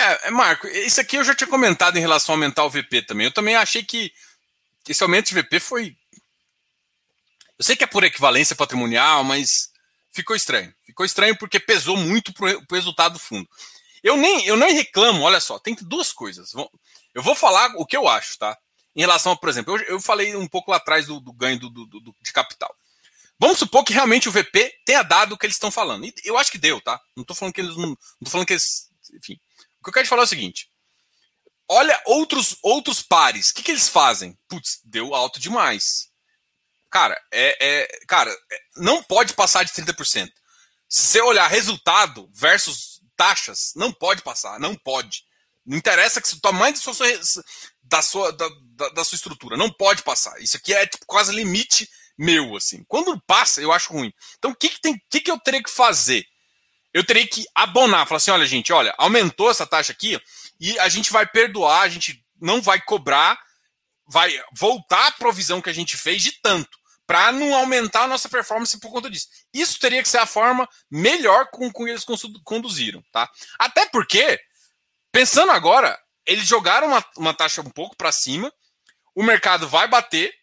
[0.01, 3.03] É, é, Marco, isso aqui eu já tinha comentado em relação a aumentar o VP
[3.03, 3.27] também.
[3.27, 4.13] Eu também achei que
[4.89, 5.97] esse aumento de VP foi.
[7.59, 9.71] Eu sei que é por equivalência patrimonial, mas
[10.13, 10.73] ficou estranho.
[10.85, 13.49] Ficou estranho porque pesou muito pro, o resultado do fundo.
[14.03, 16.53] Eu nem, eu nem reclamo, olha só, tem duas coisas.
[17.15, 18.57] Eu vou falar o que eu acho, tá?
[18.95, 21.59] Em relação, a, por exemplo, eu, eu falei um pouco lá atrás do, do ganho
[21.59, 22.75] do, do, do, de capital.
[23.41, 26.05] Vamos supor que realmente o VP tenha dado o que eles estão falando.
[26.05, 27.01] E eu acho que deu, tá?
[27.17, 27.97] Não estou falando que eles não.
[28.21, 28.89] Não falando que eles.
[29.15, 29.35] Enfim.
[29.81, 30.69] O que eu quero te falar é o seguinte.
[31.69, 33.51] Olha outros outros pares.
[33.51, 34.37] O que, que eles fazem?
[34.49, 36.08] Putz, deu alto demais.
[36.91, 40.31] Cara, é, é, cara, é, não pode passar de 30%.
[40.89, 45.25] Se você olhar resultado versus taxas, não pode passar, não pode.
[45.67, 47.07] Não interessa que tome mais da sua,
[47.83, 50.41] da sua, da, da, da, sua estrutura, não pode passar.
[50.41, 52.83] Isso aqui é tipo, quase limite meu, assim.
[52.89, 54.13] Quando passa, eu acho ruim.
[54.39, 56.25] Então, o que, que, tem, que, que eu teria que fazer?
[56.95, 60.19] Eu teria que abonar, falar assim: olha, gente, olha, aumentou essa taxa aqui
[60.59, 63.39] e a gente vai perdoar, a gente não vai cobrar,
[64.07, 66.78] vai voltar a provisão que a gente fez de tanto
[67.09, 69.29] para não aumentar a nossa performance por conta disso.
[69.51, 72.05] Isso teria que ser a forma melhor com que eles
[72.45, 73.27] conduziram, tá?
[73.59, 74.39] Até porque,
[75.11, 78.53] pensando agora, eles jogaram uma, uma taxa um pouco para cima,
[79.15, 80.35] o mercado vai bater,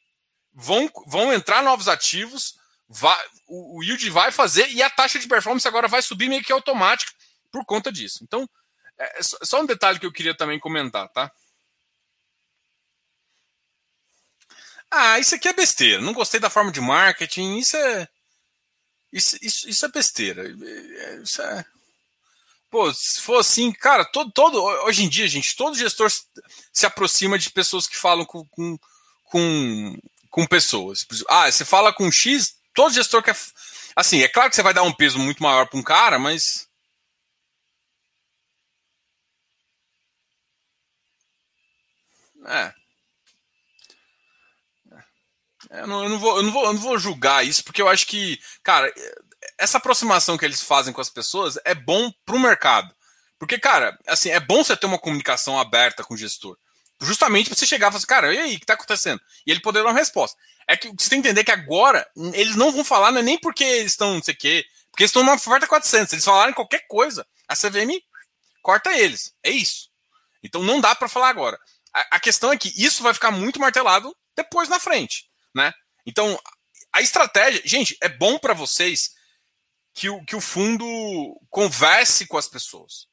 [0.51, 2.55] vão, vão entrar novos ativos,
[2.89, 6.43] vai, o, o yield vai fazer e a taxa de performance agora vai subir meio
[6.43, 7.11] que automática
[7.51, 8.24] por conta disso.
[8.24, 8.49] Então,
[8.97, 11.32] é, só um detalhe que eu queria também comentar, tá?
[14.98, 16.02] Ah, isso aqui é besteira.
[16.02, 17.58] Não gostei da forma de marketing.
[17.58, 18.08] Isso é.
[19.12, 20.43] Isso, isso, isso é besteira.
[21.22, 21.66] Isso é.
[22.70, 24.62] Pô, se for assim, cara, todo, todo.
[24.86, 26.10] Hoje em dia, gente, todo gestor
[26.72, 28.80] se aproxima de pessoas que falam com, com,
[29.26, 29.98] com,
[30.30, 31.06] com pessoas.
[31.28, 33.36] Ah, você fala com X, todo gestor quer.
[33.96, 36.70] Assim, é claro que você vai dar um peso muito maior para um cara, mas.
[42.48, 42.85] É.
[45.70, 47.88] Eu não, eu, não vou, eu, não vou, eu não vou julgar isso, porque eu
[47.88, 48.91] acho que, cara,
[49.57, 52.93] essa aproximação que eles fazem com as pessoas é bom para o mercado.
[53.38, 56.57] Porque, cara, assim, é bom você ter uma comunicação aberta com o gestor.
[57.01, 59.22] Justamente para você chegar e falar assim, cara, e aí, o que está acontecendo?
[59.45, 60.38] E ele poder dar uma resposta.
[60.68, 63.38] É que você tem que entender que agora eles não vão falar, não é nem
[63.38, 66.13] porque eles estão não sei o quê, porque eles estão numa oferta 400.
[66.13, 67.91] Eles falarem qualquer coisa, a CVM
[68.61, 69.34] corta eles.
[69.43, 69.89] É isso.
[70.41, 71.59] Então não dá para falar agora.
[71.93, 75.74] A, a questão é que isso vai ficar muito martelado depois na frente né?
[76.06, 76.39] Então,
[76.91, 79.16] a estratégia, gente, é bom para vocês
[79.93, 80.86] que o, que o fundo
[81.49, 83.08] converse com as pessoas.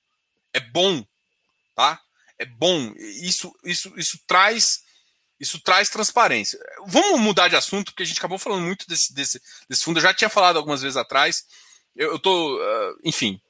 [0.52, 1.06] É bom,
[1.74, 2.00] tá?
[2.38, 2.92] É bom.
[2.96, 4.82] Isso, isso, isso traz
[5.42, 6.56] isso traz transparência.
[6.86, 9.98] Vamos mudar de assunto, porque a gente acabou falando muito desse, desse, desse fundo.
[9.98, 11.44] Eu já tinha falado algumas vezes atrás.
[11.96, 13.40] Eu, eu tô, uh, enfim.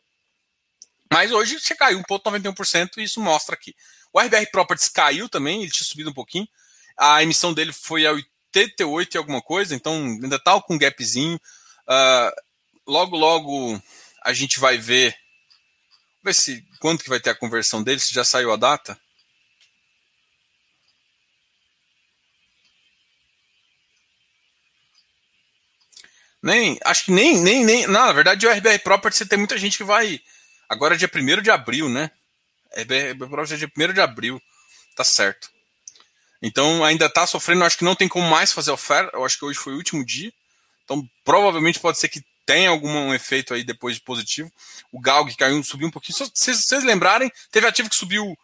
[1.12, 3.76] Mas hoje você caiu 1,91% e isso mostra aqui.
[4.11, 6.49] O RBR Properties caiu também, ele tinha subido um pouquinho.
[6.97, 8.14] A emissão dele foi a
[8.55, 11.40] 88 e alguma coisa, então ainda tá com um gapzinho.
[11.88, 12.42] Uh,
[12.86, 13.82] logo, logo
[14.22, 15.16] a gente vai ver.
[16.22, 18.98] Ver se quanto que vai ter a conversão dele, se já saiu a data.
[26.42, 27.86] Nem, acho que nem, nem, nem.
[27.86, 30.20] Não, na verdade, o RBR Property você tem muita gente que vai.
[30.68, 32.11] Agora é dia 1 de abril, né?
[32.76, 34.42] RBR Property é dia 1 de abril.
[34.96, 35.51] Tá certo.
[36.43, 39.16] Então ainda está sofrendo, acho que não tem como mais fazer oferta.
[39.16, 40.32] Eu acho que hoje foi o último dia.
[40.84, 44.51] Então provavelmente pode ser que tenha algum efeito aí depois de positivo.
[44.90, 46.18] O Galg caiu, subiu um pouquinho.
[46.34, 48.36] Se vocês lembrarem, teve ativo que subiu.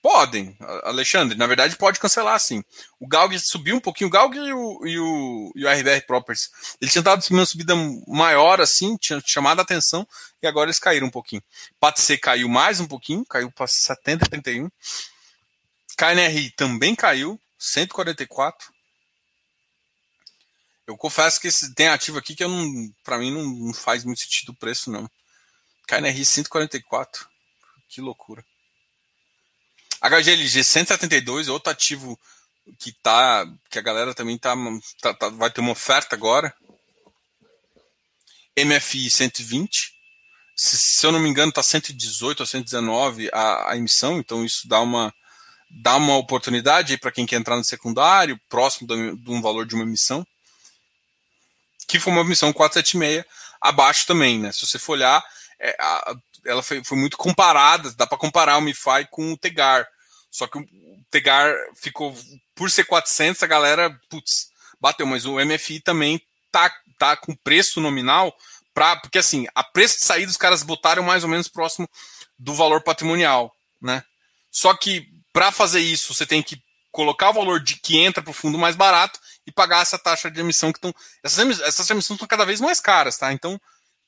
[0.00, 1.36] Podem, Alexandre.
[1.36, 2.62] Na verdade, pode cancelar sim.
[3.00, 4.08] O Galg subiu um pouquinho.
[4.08, 6.50] O Galg e o, e o, e o RBR Properties.
[6.78, 7.74] Ele tinha dado uma subida
[8.06, 10.06] maior assim, tinha chamado a atenção,
[10.42, 11.42] e agora eles caíram um pouquinho.
[11.80, 14.70] PATC caiu mais um pouquinho, caiu para 70,31.
[15.96, 18.72] KNRI também caiu, 144.
[20.86, 22.44] Eu confesso que esse, tem ativo aqui que
[23.02, 25.10] para mim não, não, faz muito sentido o preço não.
[25.86, 27.28] KNRI 144.
[27.88, 28.44] Que loucura.
[30.00, 32.18] HGLG 172, outro ativo
[32.78, 34.54] que tá que a galera também tá,
[35.00, 36.54] tá, tá vai ter uma oferta agora.
[38.58, 39.94] MFI 120.
[40.56, 44.68] Se, se eu não me engano, tá 118 ou 119 a, a emissão, então isso
[44.68, 45.12] dá uma
[45.82, 49.84] dá uma oportunidade para quem quer entrar no secundário, próximo de um valor de uma
[49.84, 50.26] emissão,
[51.88, 53.24] que foi uma emissão 476,
[53.60, 54.52] abaixo também, né?
[54.52, 55.22] Se você for olhar,
[55.58, 56.14] é, a,
[56.46, 59.86] ela foi, foi, muito comparada, dá para comparar o MiFi com o Tegar,
[60.30, 60.66] só que o
[61.10, 62.16] Tegar ficou,
[62.54, 64.48] por ser 400, a galera, putz,
[64.80, 66.20] bateu, mas o MFI também
[66.50, 68.34] tá, tá com preço nominal
[68.74, 71.88] Pra, porque assim, a preço de saída os caras botaram mais ou menos próximo
[72.36, 74.02] do valor patrimonial, né?
[74.50, 76.62] Só que para fazer isso, você tem que
[76.92, 80.30] colocar o valor de que entra para o fundo mais barato e pagar essa taxa
[80.30, 80.94] de emissão que estão.
[81.24, 83.32] Essas, essas emissões estão cada vez mais caras, tá?
[83.32, 83.60] Então,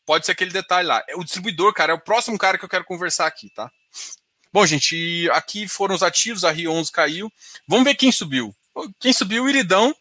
[0.06, 1.02] pode ser aquele detalhe lá.
[1.16, 3.68] O distribuidor, cara, é o próximo cara que eu quero conversar aqui, tá?
[4.52, 7.32] Bom, gente, aqui foram os ativos, a Rio 11 caiu.
[7.66, 8.54] Vamos ver quem subiu.
[9.00, 9.92] Quem subiu, o Iridão.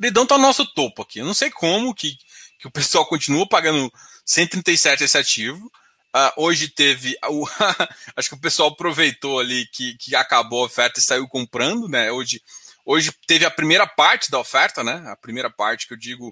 [0.00, 1.18] Iridão tá no nosso topo aqui.
[1.18, 2.16] Eu não sei como que,
[2.60, 3.92] que o pessoal continua pagando
[4.24, 5.68] 137 esse ativo.
[6.14, 7.16] Uh, hoje teve.
[7.28, 7.46] O,
[8.16, 12.12] acho que o pessoal aproveitou ali que, que acabou a oferta e saiu comprando, né?
[12.12, 12.42] Hoje,
[12.84, 15.02] hoje teve a primeira parte da oferta, né?
[15.06, 16.28] A primeira parte que eu digo.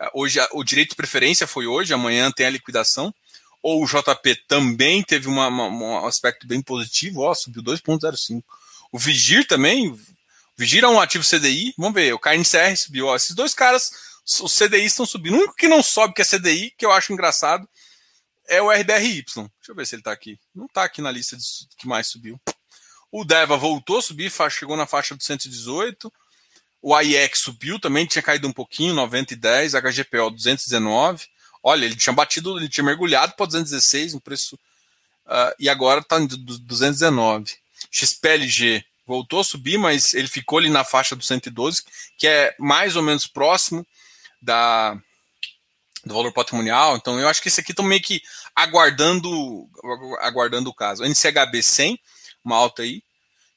[0.00, 3.12] Uh, hoje o direito de preferência foi hoje, amanhã tem a liquidação.
[3.62, 8.44] Ou o JP também teve uma, uma, um aspecto bem positivo, ó, subiu 2,05.
[8.92, 9.98] O Vigir também.
[10.56, 11.74] Vigir é um ativo CDI.
[11.76, 13.06] Vamos ver, o KNCR subiu.
[13.06, 13.90] Ó, esses dois caras,
[14.24, 15.34] os CDI estão subindo.
[15.34, 17.68] O único que não sobe, que é CDI, que eu acho engraçado,
[18.48, 19.24] é o RBRY.
[19.24, 20.38] Deixa eu ver se ele está aqui.
[20.54, 21.44] Não está aqui na lista de
[21.76, 22.40] que mais subiu.
[23.10, 26.12] O Deva voltou a subir, chegou na faixa do 118.
[26.82, 29.72] O AIX subiu também, tinha caído um pouquinho, 90 e 10.
[29.74, 31.26] HGPO 219.
[31.62, 34.56] Olha, ele tinha batido, ele tinha mergulhado para 216, um preço.
[35.26, 37.56] Uh, e agora está em 219.
[37.90, 41.82] XPLG voltou a subir, mas ele ficou ali na faixa do 112,
[42.18, 43.86] que é mais ou menos próximo
[44.42, 45.00] da,
[46.06, 46.96] do valor patrimonial.
[46.96, 48.22] Então, eu acho que esse aqui estão meio que
[48.54, 49.68] aguardando,
[50.20, 51.04] aguardando o caso.
[51.04, 52.00] NCHB 100,
[52.44, 53.02] uma alta aí.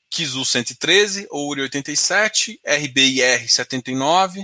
[0.09, 4.43] Kizu 113, Ouri 87, RBIR 79,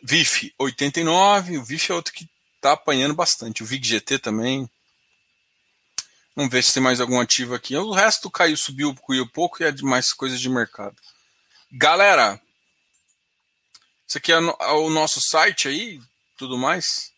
[0.00, 3.64] VIF 89, o VIF é outro que está apanhando bastante.
[3.64, 4.70] O VIG-GT também.
[6.36, 7.76] Vamos ver se tem mais algum ativo aqui.
[7.76, 10.94] O resto caiu, subiu, caiu pouco e é mais coisas de mercado.
[11.72, 12.40] Galera,
[14.12, 15.98] isso aqui é, é o nosso site aí,
[16.36, 17.14] tudo mais.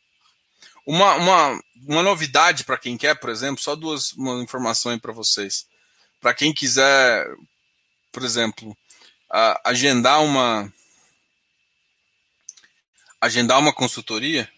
[0.86, 5.66] Uma, uma, uma novidade para quem quer, por exemplo, só duas uma informações para vocês.
[6.20, 7.26] Para quem quiser,
[8.12, 8.76] por exemplo,
[9.64, 10.72] agendar uma
[13.20, 14.48] agendar uma consultoria,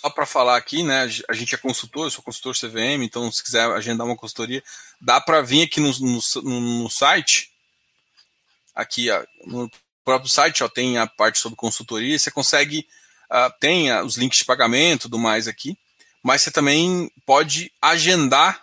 [0.00, 1.08] só para falar aqui, né?
[1.28, 4.62] A gente é consultor, eu sou consultor CVM, então se quiser agendar uma consultoria,
[5.00, 7.52] dá para vir aqui no, no, no, site,
[8.74, 9.08] aqui
[9.44, 9.68] no
[10.04, 12.86] próprio site, ó, tem a parte sobre consultoria, você consegue,
[13.30, 15.76] uh, tem uh, os links de pagamento, tudo mais aqui,
[16.22, 18.62] mas você também pode agendar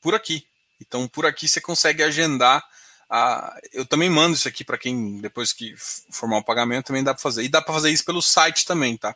[0.00, 0.46] por aqui.
[0.80, 2.64] Então, por aqui você consegue agendar.
[3.10, 5.74] Uh, eu também mando isso aqui para quem, depois que
[6.10, 7.42] formar o pagamento, também dá para fazer.
[7.44, 9.14] E dá para fazer isso pelo site também, tá?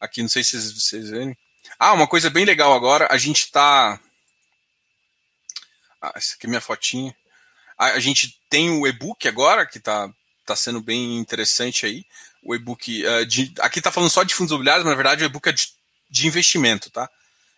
[0.00, 1.36] Aqui, não sei se vocês, verem.
[1.78, 4.00] Ah, uma coisa bem legal agora, a gente está.
[6.00, 7.14] Ah, essa aqui é minha fotinha.
[7.76, 10.12] A, a gente tem o e-book agora, que está
[10.46, 12.04] tá sendo bem interessante aí.
[12.42, 13.04] O e-book.
[13.04, 15.52] Uh, de, aqui está falando só de fundos imobiliários, mas na verdade o e-book é
[15.52, 15.68] de,
[16.08, 17.10] de investimento, tá?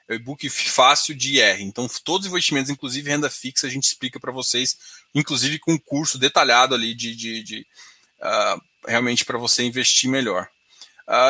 [0.09, 1.61] É o e-book fácil de IR.
[1.61, 4.77] Então, todos os investimentos, inclusive renda fixa, a gente explica para vocês,
[5.15, 7.67] inclusive com um curso detalhado ali de, de, de
[8.21, 10.49] uh, realmente para você investir melhor.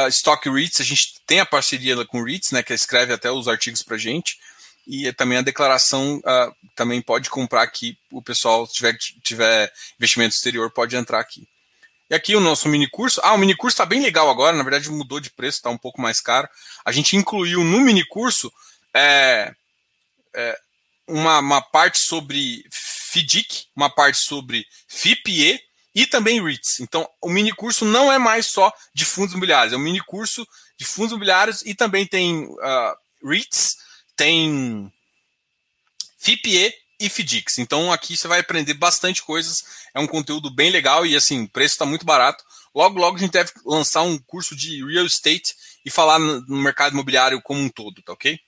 [0.09, 3.49] Stock REITs, a gente tem a parceria com o REITs, né, que escreve até os
[3.49, 4.39] artigos para gente,
[4.87, 10.35] e também a declaração uh, também pode comprar aqui, o pessoal, se tiver, tiver investimento
[10.35, 11.47] exterior, pode entrar aqui.
[12.11, 13.21] E aqui o nosso mini curso.
[13.23, 15.79] Ah, o mini curso está bem legal agora, na verdade mudou de preço, está um
[15.79, 16.49] pouco mais caro.
[16.85, 18.53] A gente incluiu no mini curso
[18.93, 19.55] é,
[20.35, 20.59] é,
[21.07, 22.65] uma, uma parte sobre
[23.13, 25.61] FDIC, uma parte sobre FIPE
[25.95, 26.81] e também REITs.
[26.81, 30.47] Então, o mini curso não é mais só de fundos imobiliários, é um mini curso
[30.79, 33.77] de fundos imobiliários e também tem uh, REITs,
[34.17, 34.93] tem
[36.19, 37.59] FIPE e FDICs.
[37.59, 39.65] Então, aqui você vai aprender bastante coisas.
[39.95, 42.45] É um conteúdo bem legal e, assim, o preço está muito barato.
[42.75, 46.93] Logo, logo a gente deve lançar um curso de real estate e falar no, mercado
[46.93, 48.39] imobiliário como um todo, tá ok?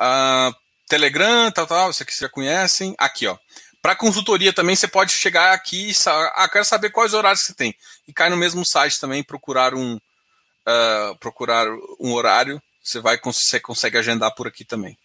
[0.00, 0.54] Uh,
[0.86, 2.94] Telegram, tal, tal, vocês já conhecem.
[2.98, 3.36] Aqui, ó.
[3.82, 5.94] Para consultoria também você pode chegar aqui e
[6.34, 7.74] ah, quero saber quais horários você tem.
[8.06, 11.66] E cai no mesmo site também, procurar um, uh, procurar
[11.98, 12.62] um horário.
[12.82, 14.98] Você vai você consegue agendar por aqui também.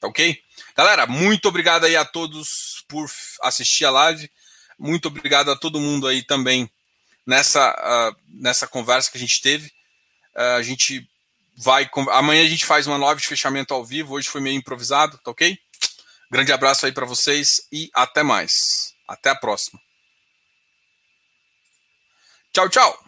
[0.00, 0.40] Tá ok?
[0.76, 3.10] Galera, muito obrigado aí a todos por
[3.42, 4.30] assistir a live.
[4.78, 6.70] Muito obrigado a todo mundo aí também
[7.26, 9.66] nessa, uh, nessa conversa que a gente teve.
[10.34, 11.06] Uh, a gente
[11.56, 11.90] vai.
[12.12, 14.14] Amanhã a gente faz uma live de fechamento ao vivo.
[14.14, 15.58] Hoje foi meio improvisado, tá ok?
[16.30, 18.94] Grande abraço aí para vocês e até mais.
[19.06, 19.80] Até a próxima.
[22.52, 23.07] Tchau, tchau.